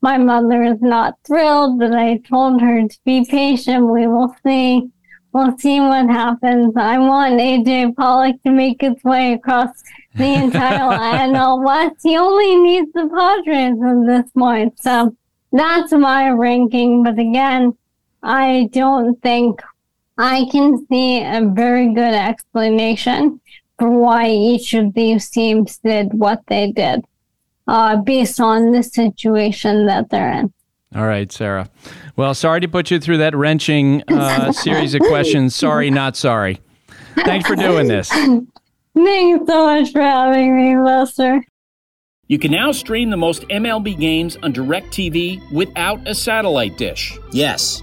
[0.00, 3.88] my mother is not thrilled, but I told her to be patient.
[3.88, 4.90] We will see.
[5.32, 6.74] We'll see what happens.
[6.76, 9.68] I want AJ Pollock to make his way across
[10.14, 10.78] the entire
[11.28, 11.96] NL West.
[12.02, 14.80] He only needs the Padres at this point.
[14.80, 15.14] So
[15.52, 17.02] that's my ranking.
[17.02, 17.76] But again,
[18.22, 19.60] I don't think
[20.18, 23.40] I can see a very good explanation
[23.78, 27.04] for why each of these teams did what they did
[27.66, 30.52] uh, based on the situation that they're in.
[30.94, 31.68] All right, Sarah.
[32.16, 35.54] Well, sorry to put you through that wrenching uh, series of questions.
[35.54, 36.60] Sorry, not sorry.
[37.16, 38.08] Thanks for doing this.
[38.94, 41.44] Thanks so much for having me, Lester.
[42.28, 47.16] You can now stream the most MLB games on DirecTV without a satellite dish.
[47.30, 47.82] Yes,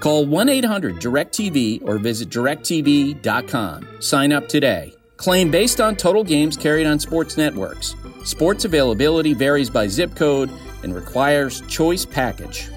[0.00, 4.00] Call 1 800 DirecTV or visit directv.com.
[4.00, 4.94] Sign up today.
[5.16, 7.96] Claim based on total games carried on sports networks.
[8.24, 10.50] Sports availability varies by zip code
[10.84, 12.68] and requires choice package.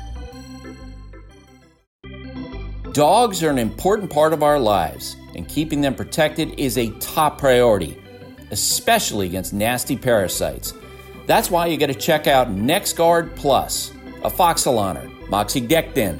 [2.94, 7.38] Dogs are an important part of our lives, and keeping them protected is a top
[7.38, 7.98] priority,
[8.50, 10.74] especially against nasty parasites.
[11.28, 13.92] That's why you got to check out NexGard Plus,
[14.24, 16.20] Afoxolaner, Moxidectin,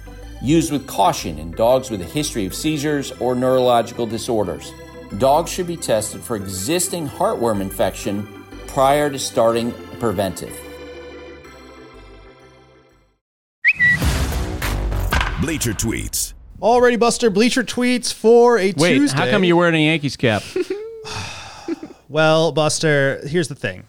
[0.41, 4.73] Used with caution in dogs with a history of seizures or neurological disorders.
[5.17, 8.27] Dogs should be tested for existing heartworm infection
[8.67, 10.57] prior to starting preventive.
[15.41, 16.33] Bleacher Tweets.
[16.61, 17.29] Already, Buster.
[17.29, 19.17] Bleacher tweets for a Wait, Tuesday.
[19.17, 20.43] how come you're wearing a Yankees cap?
[22.09, 23.85] Well, Buster, here's the thing.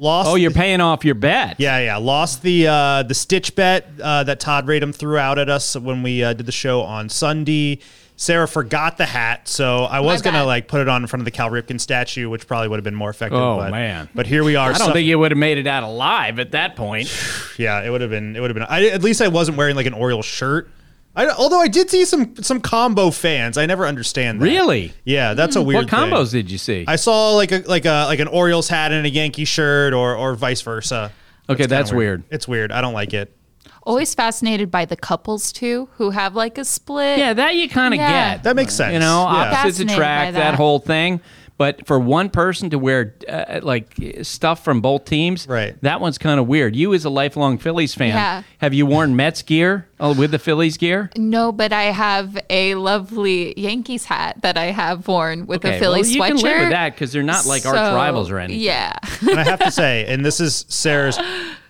[0.00, 0.28] Lost.
[0.28, 1.56] Oh, you're paying off your bet.
[1.58, 1.96] Yeah, yeah.
[1.96, 6.02] Lost the uh, the stitch bet uh, that Todd Radom threw out at us when
[6.04, 7.80] we uh, did the show on Sunday.
[8.14, 10.42] Sarah forgot the hat, so I was gonna bad.
[10.42, 12.84] like put it on in front of the Cal Ripken statue, which probably would have
[12.84, 13.38] been more effective.
[13.38, 14.08] Oh, but, man.
[14.12, 14.70] But here we are.
[14.70, 17.08] I don't So- think you would have made it out alive at that point.
[17.58, 18.36] Yeah, it would have been.
[18.36, 18.66] It would have been.
[18.68, 20.70] I, at least I wasn't wearing like an Orioles shirt.
[21.18, 23.58] I, although I did see some some combo fans.
[23.58, 24.44] I never understand that.
[24.44, 24.92] Really?
[25.04, 25.66] Yeah, that's a hmm.
[25.66, 25.84] weird.
[25.84, 26.42] What combos thing.
[26.42, 26.84] did you see?
[26.86, 30.14] I saw like a like a like an Orioles hat and a Yankee shirt, or
[30.14, 31.10] or vice versa.
[31.50, 32.22] Okay, It's kinda that's weird.
[32.30, 32.70] It's weird.
[32.70, 33.34] I don't like it.
[33.82, 37.18] Always fascinated by the couples too, who have like a split.
[37.18, 38.34] Yeah, that you kind of Yeah.
[38.34, 38.44] get.
[38.44, 38.92] That makes sense.
[38.92, 39.50] You know, Yeah.
[39.50, 40.50] opposites Fascinated attract by that.
[40.52, 40.54] that.
[40.56, 41.20] whole thing.
[41.58, 45.76] But for one person to wear uh, like stuff from both teams, Right.
[45.82, 46.76] That one's kind of weird.
[46.76, 48.42] You, as a lifelong Phillies fan, Yeah.
[48.58, 51.10] have you worn Mets gear uh, with the Phillies gear?
[51.16, 55.80] No, but I have a lovely Yankees hat that I have worn with Okay, a
[55.80, 56.26] Philly well, you sweatshirt.
[56.28, 58.62] can live with that because they're not like arch rivals or anything.
[58.62, 58.92] Yeah,
[59.28, 61.18] and I have to say, and this is Sarah's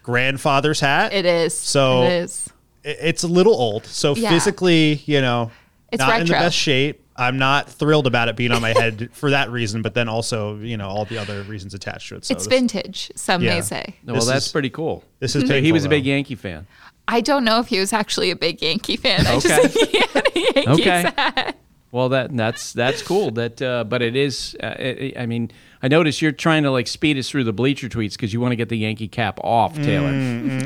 [0.03, 1.13] grandfather's hat.
[1.13, 1.55] it is.
[1.57, 2.51] So- it is.
[2.85, 4.31] It's a little old, so Yeah.
[4.31, 5.51] physically, you know,
[5.93, 7.05] It's not in the best shape.
[7.19, 10.57] I'm not thrilled about it being on my head for that reason, but then also,
[10.59, 12.25] you know, all the other reasons attached to it.
[12.25, 13.57] So It's this- vintage, some Yeah.
[13.57, 13.95] may say.
[14.07, 15.05] Well, This that's is- pretty cool.
[15.21, 16.11] this is so he was a big though.
[16.11, 16.67] Yankee fan.
[17.09, 19.27] I don't know if he was actually a big Yankee fan.
[19.27, 19.49] I Okay.
[19.49, 21.03] just think he had a Yankees Okay.
[21.17, 21.57] hat.
[21.91, 23.31] Well, that that's that's cool.
[23.31, 24.55] That, uh, but it is.
[24.63, 25.51] Uh, I I mean,
[25.83, 28.53] I notice you're trying to like speed us through the bleacher tweets because you want
[28.53, 30.13] to get the Yankee cap off, Taylor.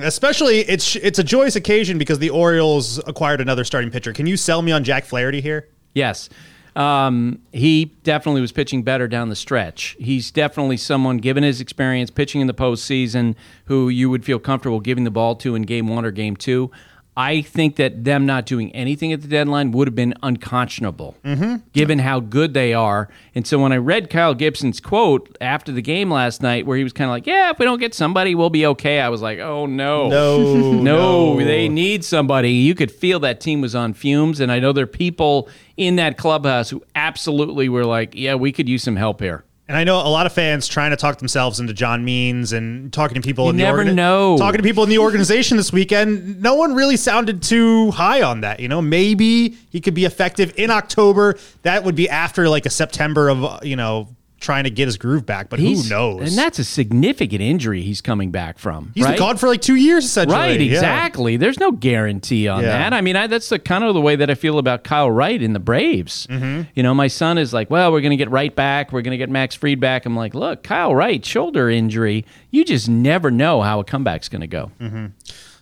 [0.03, 4.13] especially it's it's a joyous occasion because the Orioles acquired another starting pitcher.
[4.13, 5.69] Can you sell me on Jack Flaherty here?
[5.95, 6.29] Yes.
[6.75, 9.95] Um, he definitely was pitching better down the stretch.
[9.99, 13.35] He's definitely someone, given his experience pitching in the postseason,
[13.67, 16.71] who you would feel comfortable giving the ball to in game one or game two.
[17.17, 21.57] I think that them not doing anything at the deadline would have been unconscionable, mm-hmm.
[21.75, 23.11] given how good they are.
[23.35, 26.85] And so when I read Kyle Gibson's quote after the game last night, where he
[26.85, 29.21] was kind of like, "Yeah, if we don't get somebody, we'll be okay," I was
[29.21, 30.09] like, "Oh no,
[30.83, 32.53] No, no, they need somebody.
[32.53, 35.97] You could feel that team was on fumes, and I know there are people in
[35.97, 39.85] that clubhouse who absolutely were like, "Yeah, we could use some help here." And I
[39.85, 43.23] know a lot of fans trying to talk themselves into John Means and talking to
[43.23, 44.37] people You in the never know.
[44.37, 46.43] talking to people in the organization this weekend.
[46.43, 48.61] No one really sounded too high on that.
[48.61, 51.39] You know, maybe he could be effective in October.
[51.63, 55.25] That would be after like a September of you know trying to get his groove
[55.25, 55.49] back.
[55.49, 56.29] But He's- who knows?
[56.29, 58.93] And that's a significant injury he's coming back from.
[58.95, 59.13] He's right?
[59.13, 60.37] been gone for like two years essentially.
[60.37, 60.73] Right, Yeah.
[60.75, 61.37] exactly.
[61.37, 62.69] There's no guarantee on Yeah.
[62.79, 62.93] that.
[62.93, 65.41] I mean, I, that's the kind of the way that I feel about Kyle Wright
[65.41, 66.27] in the Braves.
[66.29, 66.63] Mm-hmm.
[66.75, 68.93] You know, my son is like, "Well, we're going to get Wright back.
[68.93, 72.27] We're going to get Max Fried back." I'm like, "Look, Kyle Wright, shoulder injury.
[72.51, 75.07] You just never know how a comeback's going to go." Mm-hmm.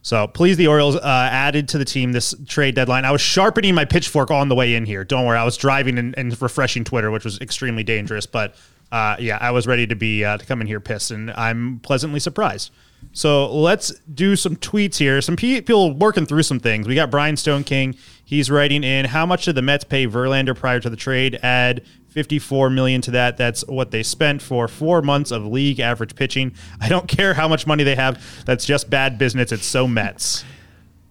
[0.02, 3.04] So please, the Orioles uh, added to the team this trade deadline.
[3.04, 5.04] I was sharpening my pitchfork on the way in here.
[5.04, 8.26] Don't worry, I was driving and, and refreshing Twitter, which was extremely dangerous.
[8.26, 8.54] But
[8.90, 11.80] uh, yeah, I was ready to be uh, to come in here pissed, and I'm
[11.80, 12.72] pleasantly surprised.
[13.12, 15.20] So let's do some tweets here.
[15.20, 16.86] Some people working through some things.
[16.86, 17.96] We got Brian Stone King.
[18.30, 21.40] He's writing in how much did the Mets pay Verlander prior to the trade?
[21.42, 23.36] Add 54 million to that.
[23.36, 26.54] That's what they spent for four months of league average pitching.
[26.80, 28.44] I don't care how much money they have.
[28.44, 29.50] That's just bad business.
[29.50, 30.44] It's so Mets.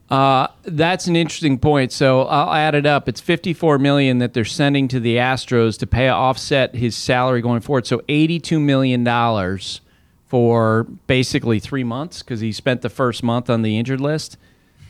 [0.09, 1.91] Uh, that's an interesting point.
[1.91, 3.09] So I'll add it up.
[3.09, 7.59] It's 54 million that they're sending to the Astros to pay offset his salary going
[7.59, 7.85] forward.
[7.85, 9.81] So 82 million dollars
[10.25, 14.37] for basically three months because he spent the first month on the injured list.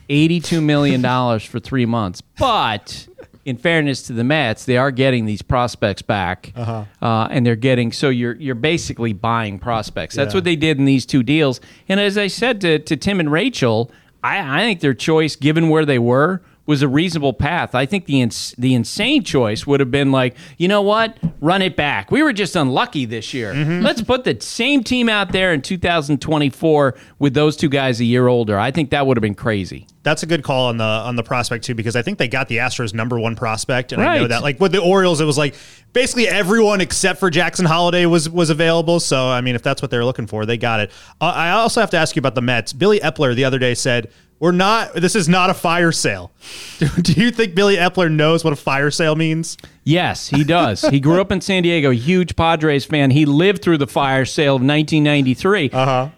[0.10, 2.22] 82 million dollars for three months.
[2.22, 3.08] But
[3.46, 6.86] in fairness to the Mets, they are getting these prospects back, uh
[7.32, 10.16] and they're getting so you're you're basically buying prospects.
[10.16, 10.38] That's Yeah.
[10.38, 11.62] what they did in these two deals.
[11.88, 13.92] And as I said to, to Tim and Rachel,
[14.24, 17.74] I, I think their choice, given where they were, was a reasonable path.
[17.74, 21.64] I think the ins- the insane choice would have been like, you know what, run
[21.64, 22.12] it back.
[22.12, 23.56] We were just unlucky this year.
[23.56, 28.28] Let's put the same team out there in 2024 with those two guys a year
[28.28, 28.58] older.
[28.60, 29.88] I think that would have been crazy.
[30.04, 32.48] That's a good call on the on the prospect too, because I think they got
[32.48, 35.38] the Astros number one prospect, and I know that like with the Orioles, it was
[35.40, 35.56] like
[35.92, 39.00] basically everyone except for Jackson Holliday was was available.
[39.00, 40.92] So I mean, if that's what they're looking for, they got it.
[41.20, 42.74] Uh, I also have to ask you about the Mets.
[42.74, 44.12] Billy Eppler the other day said.
[44.40, 44.94] We're not.
[44.94, 46.32] This is not a fire sale.
[46.80, 49.58] Do, do you think Billy Eppler knows what a fire sale means?
[49.84, 50.82] Yes, he does.
[50.82, 53.12] he grew up in San Diego, huge Padres fan.
[53.12, 55.72] He lived through the fire sale of 1993.
[55.72, 56.10] Uh-huh.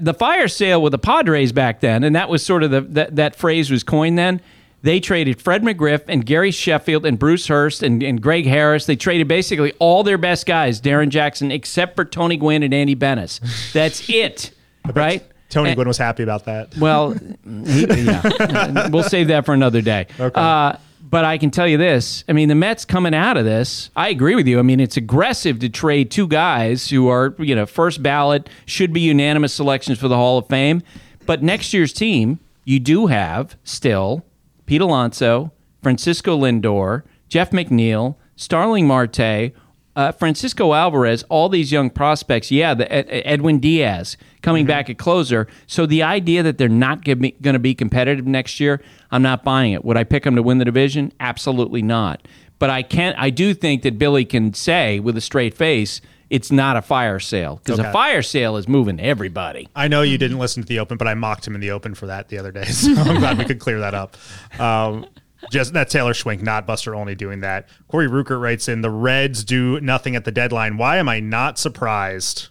[0.00, 3.16] the fire sale with the Padres back then, and that was sort of the that,
[3.16, 4.40] that phrase was coined then.
[4.82, 8.86] They traded Fred McGriff and Gary Sheffield and Bruce Hurst and, and Greg Harris.
[8.86, 12.94] They traded basically all their best guys, Darrin Jackson, except for Tony Gwynn and Andy
[12.94, 13.40] Benes.
[13.72, 14.52] That's it,
[14.94, 15.24] right?
[15.48, 16.76] Tony And- Gwynn was happy about that.
[16.78, 17.10] well,
[17.44, 20.06] he, yeah, we'll save that for another day.
[20.18, 20.76] Uh,
[21.08, 24.08] but I can tell you this: I mean, the Mets coming out of this, I
[24.08, 24.58] agree with you.
[24.58, 28.92] I mean, it's aggressive to trade two guys who are, you know, first ballot, should
[28.92, 30.82] be unanimous selections for the Hall of Fame.
[31.26, 34.24] But next year's team, you do have still
[34.66, 39.52] Pete Alonso, Francisco Lindor, Jeff McNeil, Starling Marte,
[39.96, 42.50] uh, Francisco Alvarez, all these young prospects.
[42.50, 45.48] Yeah, the Ed- Edwin Diaz coming back at closer.
[45.66, 48.80] So the idea that they're not going to be competitive next year,
[49.10, 49.84] I'm not buying it.
[49.84, 51.12] Would I pick them to win the division?
[51.18, 52.28] Absolutely not.
[52.58, 56.50] But I can I do think that Billy can say with a straight face, it's
[56.50, 57.88] not a fire sale because Okay.
[57.88, 59.68] a fire sale is moving everybody.
[59.76, 61.94] I know you didn't listen to the Open, but I mocked him in the Open
[61.94, 62.64] for that the other day.
[62.72, 64.16] So I'm glad we could clear that up.
[64.58, 65.06] Um,
[65.50, 67.68] just that Taylor Schwink, not Buster Olney doing that.
[67.88, 70.76] Corey Ruckert writes in the Reds do nothing at the deadline.
[70.76, 72.48] Why am I not surprised?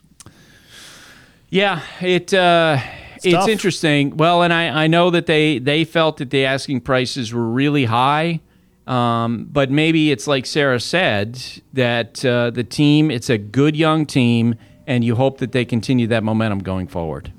[1.49, 2.79] Yeah, it uh,
[3.23, 3.49] it's tough.
[3.49, 4.17] interesting.
[4.17, 7.85] Well, and I, I know that they they felt that the asking prices were really
[7.85, 8.41] high,
[8.87, 11.41] um, but maybe it's like Sarah said
[11.73, 14.55] that uh, the team it's a good young team,
[14.87, 17.31] and you hope that they continue that momentum going forward.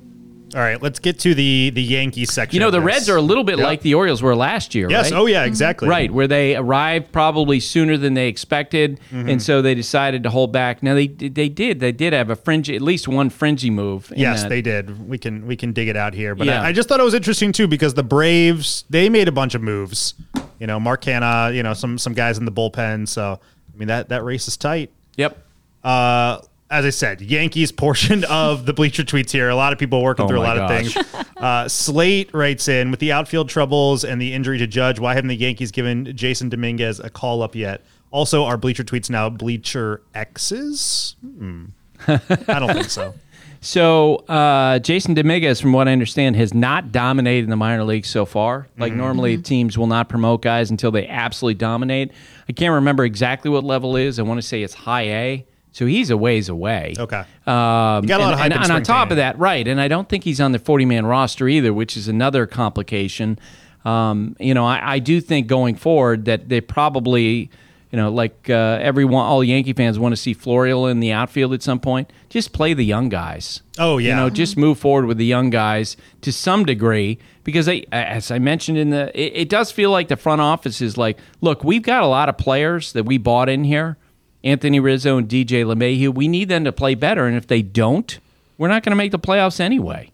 [0.56, 2.54] All right, let's get to the the Yankees section.
[2.56, 2.80] You know, the.
[2.80, 3.66] Reds are a little bit Yep.
[3.66, 4.88] like the Orioles were last year.
[4.88, 5.10] Yes.
[5.12, 5.18] right?
[5.20, 5.44] Oh yeah.
[5.44, 5.86] Exactly.
[5.86, 9.28] Right, where they arrived probably sooner than they expected, Mm-hmm.
[9.28, 10.82] and so they decided to hold back.
[10.82, 14.10] Now they they did they did have a fringe, at least one fringy move.
[14.16, 14.48] Yes, that.
[14.48, 15.06] they did.
[15.08, 16.62] We can we can dig it out here, but Yeah.
[16.62, 19.54] I, I just thought it was interesting too because the Braves they made a bunch
[19.54, 20.14] of moves.
[20.58, 23.06] You know, Mark Canha, you know, some some guys in the bullpen.
[23.08, 23.38] So
[23.74, 24.90] I mean that that race is tight.
[25.16, 25.36] Yep.
[25.84, 26.38] Uh,
[26.70, 29.48] as I said, Yankees portion of the bleacher tweets here.
[29.48, 30.96] A lot of people working Oh through a lot gosh.
[30.96, 31.24] of things.
[31.36, 34.98] Uh, Slate writes in with the outfield troubles and the injury to Judge.
[34.98, 37.82] Why haven't the Yankees given Jasson Domínguez a call up yet?
[38.10, 41.16] Also, are bleacher tweets now bleacher X's?
[41.22, 41.66] Hmm.
[42.06, 43.14] I don't think so.
[43.62, 48.08] So uh, Jasson Domínguez, from what I understand, has not dominated in the minor leagues
[48.08, 48.68] so far.
[48.78, 49.00] Like Mm-hmm.
[49.00, 52.12] normally, teams will not promote guys until they absolutely dominate.
[52.48, 54.20] I can't remember exactly what level is.
[54.20, 55.46] I want to say it's high A.
[55.76, 56.94] So he's a ways away.
[56.98, 57.18] Okay.
[57.18, 59.68] Um, You got a lot and, of hype and, and on top of that, right?
[59.68, 63.38] And I don't think he's on the forty-man roster either, which is another complication.
[63.84, 67.50] Um, you know, I, I do think going forward that they probably,
[67.90, 71.52] you know, like uh, everyone, all Yankee fans want to see Florial in the outfield
[71.52, 72.10] at some point.
[72.30, 73.60] Just play the young guys.
[73.78, 74.08] Oh, yeah.
[74.08, 78.30] You know, just move forward with the young guys to some degree because they, as
[78.30, 81.64] I mentioned in the, it, it does feel like the front office is like, look,
[81.64, 83.98] we've got a lot of players that we bought in here,
[84.46, 86.14] Anthony Rizzo and DJ LeMahieu.
[86.14, 88.18] We need them to play better, and if they don't,
[88.56, 90.10] we're not going to make the playoffs anyway.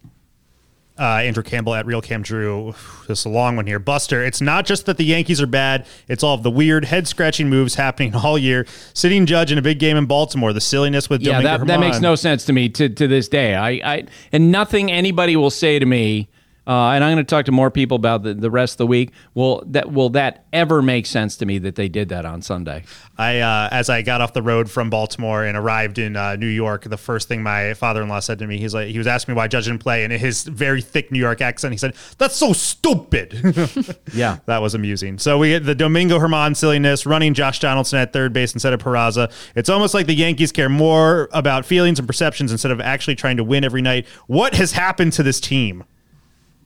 [0.98, 2.74] uh, Andrew Campbell at Real Cam Drew.
[3.08, 3.78] This is a long one here.
[3.78, 7.06] Buster, it's not just that the Yankees are bad, it's all of the weird head
[7.08, 8.66] scratching moves happening all year.
[8.94, 11.80] Sitting judge in a big game in Baltimore, the silliness with Yeah, Domingo that, that
[11.80, 13.54] makes no sense to me to, to this day.
[13.54, 16.28] I, I and nothing anybody will say to me,
[16.66, 18.86] uh, and I'm going to talk to more people about the, the rest of the
[18.86, 19.10] week.
[19.34, 22.84] Will that will that ever make sense to me that they did that on Sunday?
[23.18, 26.46] I uh, as I got off the road from Baltimore and arrived in uh, New
[26.46, 29.36] York, the first thing my father-in-law said to me, he's like, he was asking me
[29.36, 32.36] why Judge didn't play, and in his very thick New York accent, he said, "That's
[32.36, 33.32] so stupid."
[34.14, 34.38] Yeah.
[34.46, 35.18] that was amusing.
[35.18, 38.80] So we get the Domingo Germán silliness, running Josh Donaldson at third base instead of
[38.80, 39.32] Peraza.
[39.54, 43.36] It's almost like the Yankees care more about feelings and perceptions instead of actually trying
[43.38, 44.06] to win every night.
[44.26, 45.84] What has happened to this team?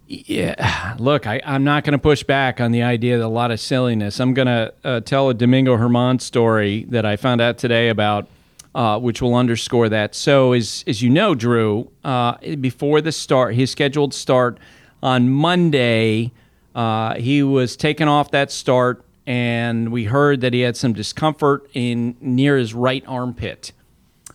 [0.08, 3.50] Yeah, look, I, I'm not going to push back on the idea that a lot
[3.50, 4.20] of silliness.
[4.20, 8.28] I'm going to uh, tell a Domingo Germán story that I found out today about,
[8.74, 10.14] uh, which will underscore that.
[10.14, 14.58] So, as as you know, Drew, uh, before the start, his scheduled start
[15.02, 16.32] on Monday,
[16.74, 21.68] uh, he was taken off that start, and we heard that he had some discomfort
[21.74, 23.72] in near his right armpit.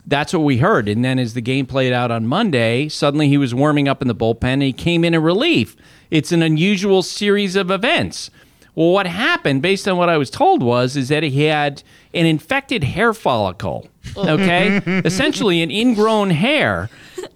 [0.06, 0.88] That's what we heard.
[0.88, 4.08] And then as the game played out on Monday, suddenly he was warming up in
[4.08, 5.76] the bullpen and he came in in relief.
[6.10, 8.30] It's an unusual series of events.
[8.74, 11.82] Well, what happened, based on what I was told, was is that he had
[12.14, 13.86] an infected hair follicle.
[14.16, 14.28] Oh.
[14.30, 16.88] Okay, essentially an ingrown hair,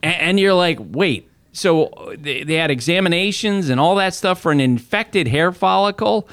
[0.03, 1.29] and you're like, wait.
[1.53, 6.29] So they, they had examinations and all that stuff for an infected hair follicle.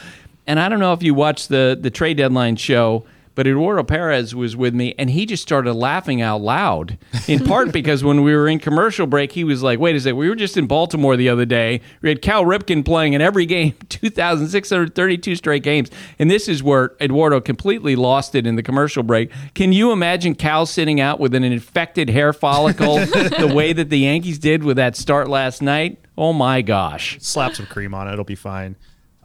[0.48, 3.06] And I don't know if you watched the the trade deadline show,
[3.36, 6.98] but Eduardo Perez was with me, and he just started laughing out loud.
[7.28, 10.18] In part because when we were in commercial break, he was like, "Wait a second,
[10.18, 11.82] we were just in Baltimore the other day.
[12.02, 16.92] We had Cal Ripken playing in every game, 2,632 straight games, and this is where
[17.02, 19.32] Eduardo completely lost it in the commercial break.
[19.54, 24.00] Can you imagine Cal sitting out with an infected hair follicle the way that the
[24.00, 26.00] Yankees did with that start last night?
[26.18, 27.18] Oh my gosh!
[27.22, 28.76] Slap some cream on it; it'll be fine.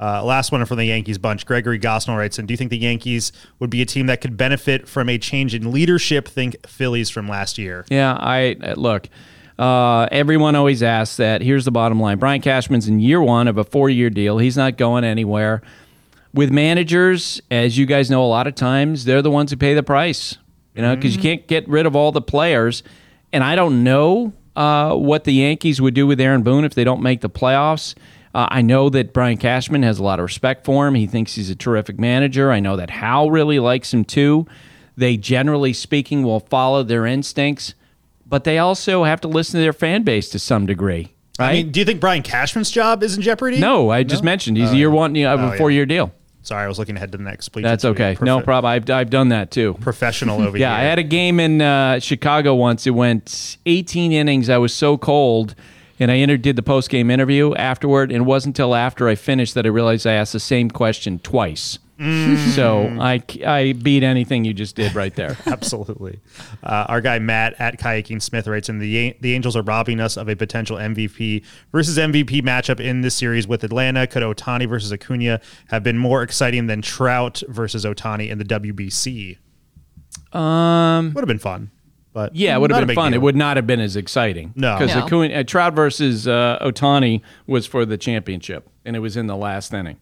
[0.00, 1.44] Uh, last one from the Yankees bunch.
[1.44, 4.36] Gregory Gosnell writes and Do you think the Yankees would be a team that could
[4.36, 6.28] benefit from a change in leadership?
[6.28, 7.84] Think Phillies from last year.
[7.90, 9.08] Yeah, I uh, look.
[9.58, 11.42] Uh, everyone always asks that.
[11.42, 14.38] Here's the bottom line: Brian Cashman's in year one of a four-year deal.
[14.38, 15.62] He's not going anywhere.
[16.32, 19.74] With managers, as you guys know, a lot of times they're the ones who pay
[19.74, 20.38] the price.
[20.74, 22.84] You know, because you can't get rid of all the players.
[23.32, 26.84] And I don't know uh, what the Yankees would do with Aaron Boone if they
[26.84, 27.96] don't make the playoffs.
[28.34, 30.94] Uh, I know that Brian Cashman has a lot of respect for him.
[30.94, 32.52] He thinks he's a terrific manager.
[32.52, 34.46] I know that Hal really likes him too.
[34.96, 37.74] They generally speaking will follow their instincts,
[38.26, 41.14] but they also have to listen to their fan base to some degree.
[41.38, 41.48] Right?
[41.48, 43.60] I mean, do you think Brian Cashman's job is in jeopardy?
[43.60, 45.86] no, I just mentioned he's a year one you know, of Oh, a four year
[45.86, 46.12] deal.
[46.42, 47.50] Sorry, I was looking ahead to the next.
[47.50, 48.16] Please, That's okay.
[48.20, 48.70] No problem.
[48.70, 49.74] I've, I've done that too.
[49.80, 50.78] Professional over Yeah, here.
[50.78, 52.86] Yeah, I had a game in uh, Chicago once.
[52.86, 54.48] It went 18 innings.
[54.48, 55.54] I was so cold,
[55.98, 58.10] and I did the post game interview afterward.
[58.10, 61.18] And it wasn't until after I finished that I realized I asked the same question
[61.18, 61.78] twice.
[62.54, 65.36] So I, I beat anything you just did right there.
[65.46, 66.20] Absolutely.
[66.62, 70.16] Uh, our guy Matt at Kayaking Smith writes in the the Angels are robbing us
[70.16, 74.06] of a potential MVP versus MVP matchup in this series with Atlanta.
[74.06, 75.40] Could Ohtani versus Acuna
[75.70, 79.38] have been more exciting than Trout versus Ohtani in the WBC?
[80.32, 81.72] Um, Would have been fun,
[82.18, 83.12] but yeah, it would have been fun.
[83.12, 83.20] deal.
[83.20, 84.52] It would not have been as exciting.
[84.56, 84.76] No.
[84.76, 85.22] because No.
[85.22, 89.72] uh, Trout versus uh, Ohtani was for the championship, and it was in the last
[89.72, 89.98] inning.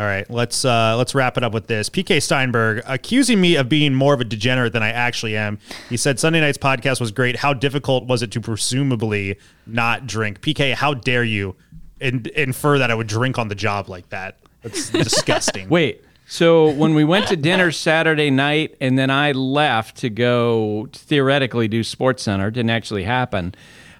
[0.00, 1.88] All right, let's uh, let's wrap it up with this.
[1.88, 5.60] PK Steinberg accusing me of being more of a degenerate than I actually am.
[5.88, 7.36] He said Sunday night's podcast was great.
[7.36, 10.40] How difficult was it to presumably not drink?
[10.40, 11.54] PK, how dare you
[12.00, 14.36] in- infer that I would drink on the job like that?
[14.62, 15.68] That's disgusting.
[15.68, 16.02] Wait.
[16.28, 21.68] So when we went to dinner Saturday night, and then I left to go theoretically
[21.68, 23.54] do Sports Center, didn't actually happen.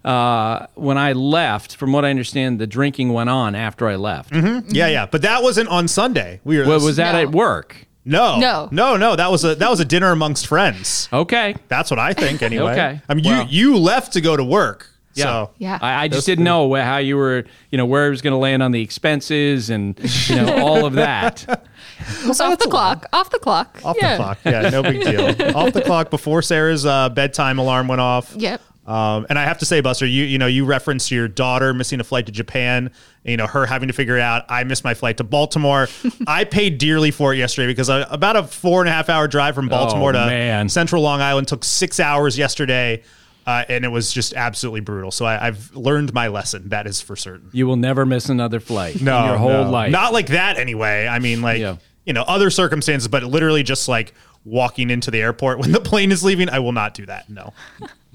[0.05, 4.33] Uh, when I left, from what I understand, the drinking went on after I left.
[4.35, 6.41] Yeah, yeah, but that wasn't on Sunday.
[6.45, 7.21] We were Well, was that No.
[7.23, 7.87] at work?
[8.05, 8.69] no, No.
[8.71, 9.17] no, no.
[9.17, 11.09] That was a that was a dinner amongst friends.
[11.13, 11.57] Okay.
[11.69, 12.73] That's what I think anyway.
[12.77, 13.01] Okay.
[13.09, 13.47] I mean, Well.
[13.49, 14.91] you you left to go to work.
[15.15, 15.25] Yeah.
[15.25, 15.79] So Yeah.
[15.81, 18.39] I, I just didn't know how you were, you know, where it was going to
[18.39, 19.99] land on the expenses and,
[20.29, 21.65] you know, all of that.
[22.01, 23.07] off the clock.
[23.13, 23.81] Off the clock.
[23.85, 24.17] off yeah.
[24.17, 24.39] the clock.
[24.45, 25.57] Yeah, no big deal.
[25.57, 28.35] off the clock before Sarah's uh, bedtime alarm went off.
[28.37, 28.61] Yep.
[28.87, 31.99] Um, and I have to say, Buster, you you know you referenced your daughter missing
[31.99, 32.93] a flight to Japan.
[33.25, 34.45] You know her having to figure it out.
[34.49, 35.89] I missed my flight to Baltimore.
[36.29, 39.27] I paid dearly for it yesterday because I, about a four and a half hour
[39.27, 40.69] drive from Baltimore to Oh, man.
[40.69, 43.03] Central Long Island took six hours yesterday,
[43.45, 45.11] uh, and it was just absolutely brutal.
[45.11, 46.69] So I, I've learned my lesson.
[46.69, 47.51] That is for certain.
[47.53, 49.71] You will never miss another flight No, in your whole no.
[49.71, 49.91] life.
[49.91, 51.09] Not like that anyway.
[51.09, 51.79] I mean, like Yeah.
[52.07, 56.11] You know, other circumstances, but literally just like walking into the airport when the plane
[56.13, 56.49] is leaving.
[56.49, 57.29] I will not do that.
[57.29, 57.53] No.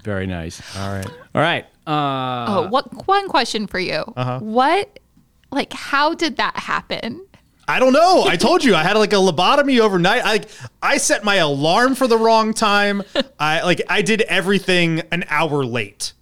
[0.04, 0.62] Very nice.
[0.78, 1.08] All right.
[1.36, 1.66] All right.
[1.86, 4.04] Uh, Oh, what one question for you?
[4.16, 4.40] Uh-huh.
[4.40, 5.00] What,
[5.52, 7.24] like, how did that happen?
[7.68, 8.24] I don't know.
[8.24, 10.22] I told you I had like a lobotomy overnight.
[10.26, 10.42] I
[10.82, 13.04] I set my alarm for the wrong time.
[13.40, 16.14] I like I did everything an hour late.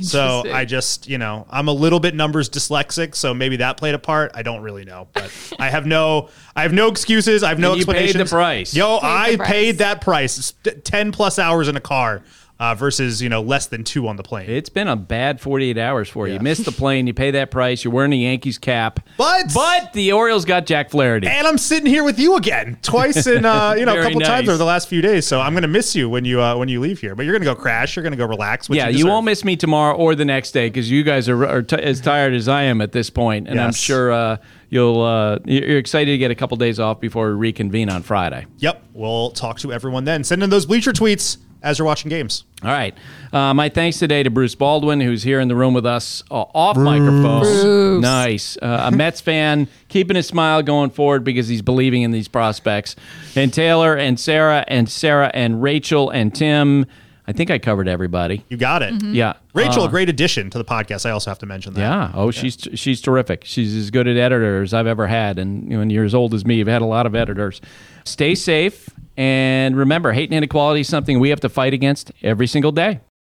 [0.00, 3.94] So I just, you know, I'm a little bit numbers dyslexic, so maybe that played
[3.94, 4.32] a part.
[4.34, 7.42] I don't really know, but I have no, I have no excuses.
[7.42, 8.74] I have no And you paid the price.
[8.74, 9.48] Yo, Paid I price.
[9.48, 10.38] paid that price.
[10.38, 12.22] It's ten plus hours in a car
[12.62, 14.48] uh, versus you know less than two on the plane.
[14.48, 16.34] It's been a bad 48 hours for you.
[16.34, 17.08] You missed the plane.
[17.08, 17.82] You pay that price.
[17.82, 19.00] You're wearing a Yankees cap.
[19.16, 21.26] But- but the Orioles got Jack Flaherty.
[21.26, 24.48] and I'm sitting here with you again twice in uh, you know a couple times
[24.48, 25.26] over the last few days.
[25.26, 27.16] So I'm gonna miss you when you uh, when you leave here.
[27.16, 27.96] But you're gonna go crash.
[27.96, 28.68] You're gonna go relax.
[28.68, 29.08] which yeah, you deserve.
[29.10, 32.00] won't miss me tomorrow or the next day because you guys are, are t- as
[32.00, 34.36] tired as I am at this point, and I'm sure uh,
[34.70, 38.02] you'll uh, you're you're excited to get a couple days off before we reconvene on
[38.04, 38.46] Friday.
[38.58, 40.22] Yep, we'll talk to everyone then.
[40.22, 42.44] Send in those bleacher tweets as you're watching games.
[42.62, 42.94] All right.
[43.32, 46.44] Uh, my thanks today to Bruce Baldwin, who's here in the room with us uh,
[46.54, 48.00] off microphone.
[48.00, 48.56] Nice.
[48.60, 52.96] Uh, a Mets fan, keeping his smile going forward because he's believing in these prospects.
[53.36, 56.86] And Taylor and Sarah and Sarah and Rachel and Tim.
[57.24, 58.44] I think I covered everybody.
[58.48, 59.00] You got it.
[59.02, 59.34] Yeah.
[59.54, 61.06] Rachel, Uh, a great addition to the podcast.
[61.06, 61.80] I also have to mention that.
[61.80, 62.10] Yeah.
[62.14, 63.44] Oh, she's she's terrific.
[63.44, 66.16] She's as good at editor as I've ever had, and you know, when you're as
[66.16, 67.60] old as me, you've had a lot of editors.
[68.04, 72.46] Stay safe, and remember, hate and inequality is something we have to fight against every
[72.46, 73.00] single day.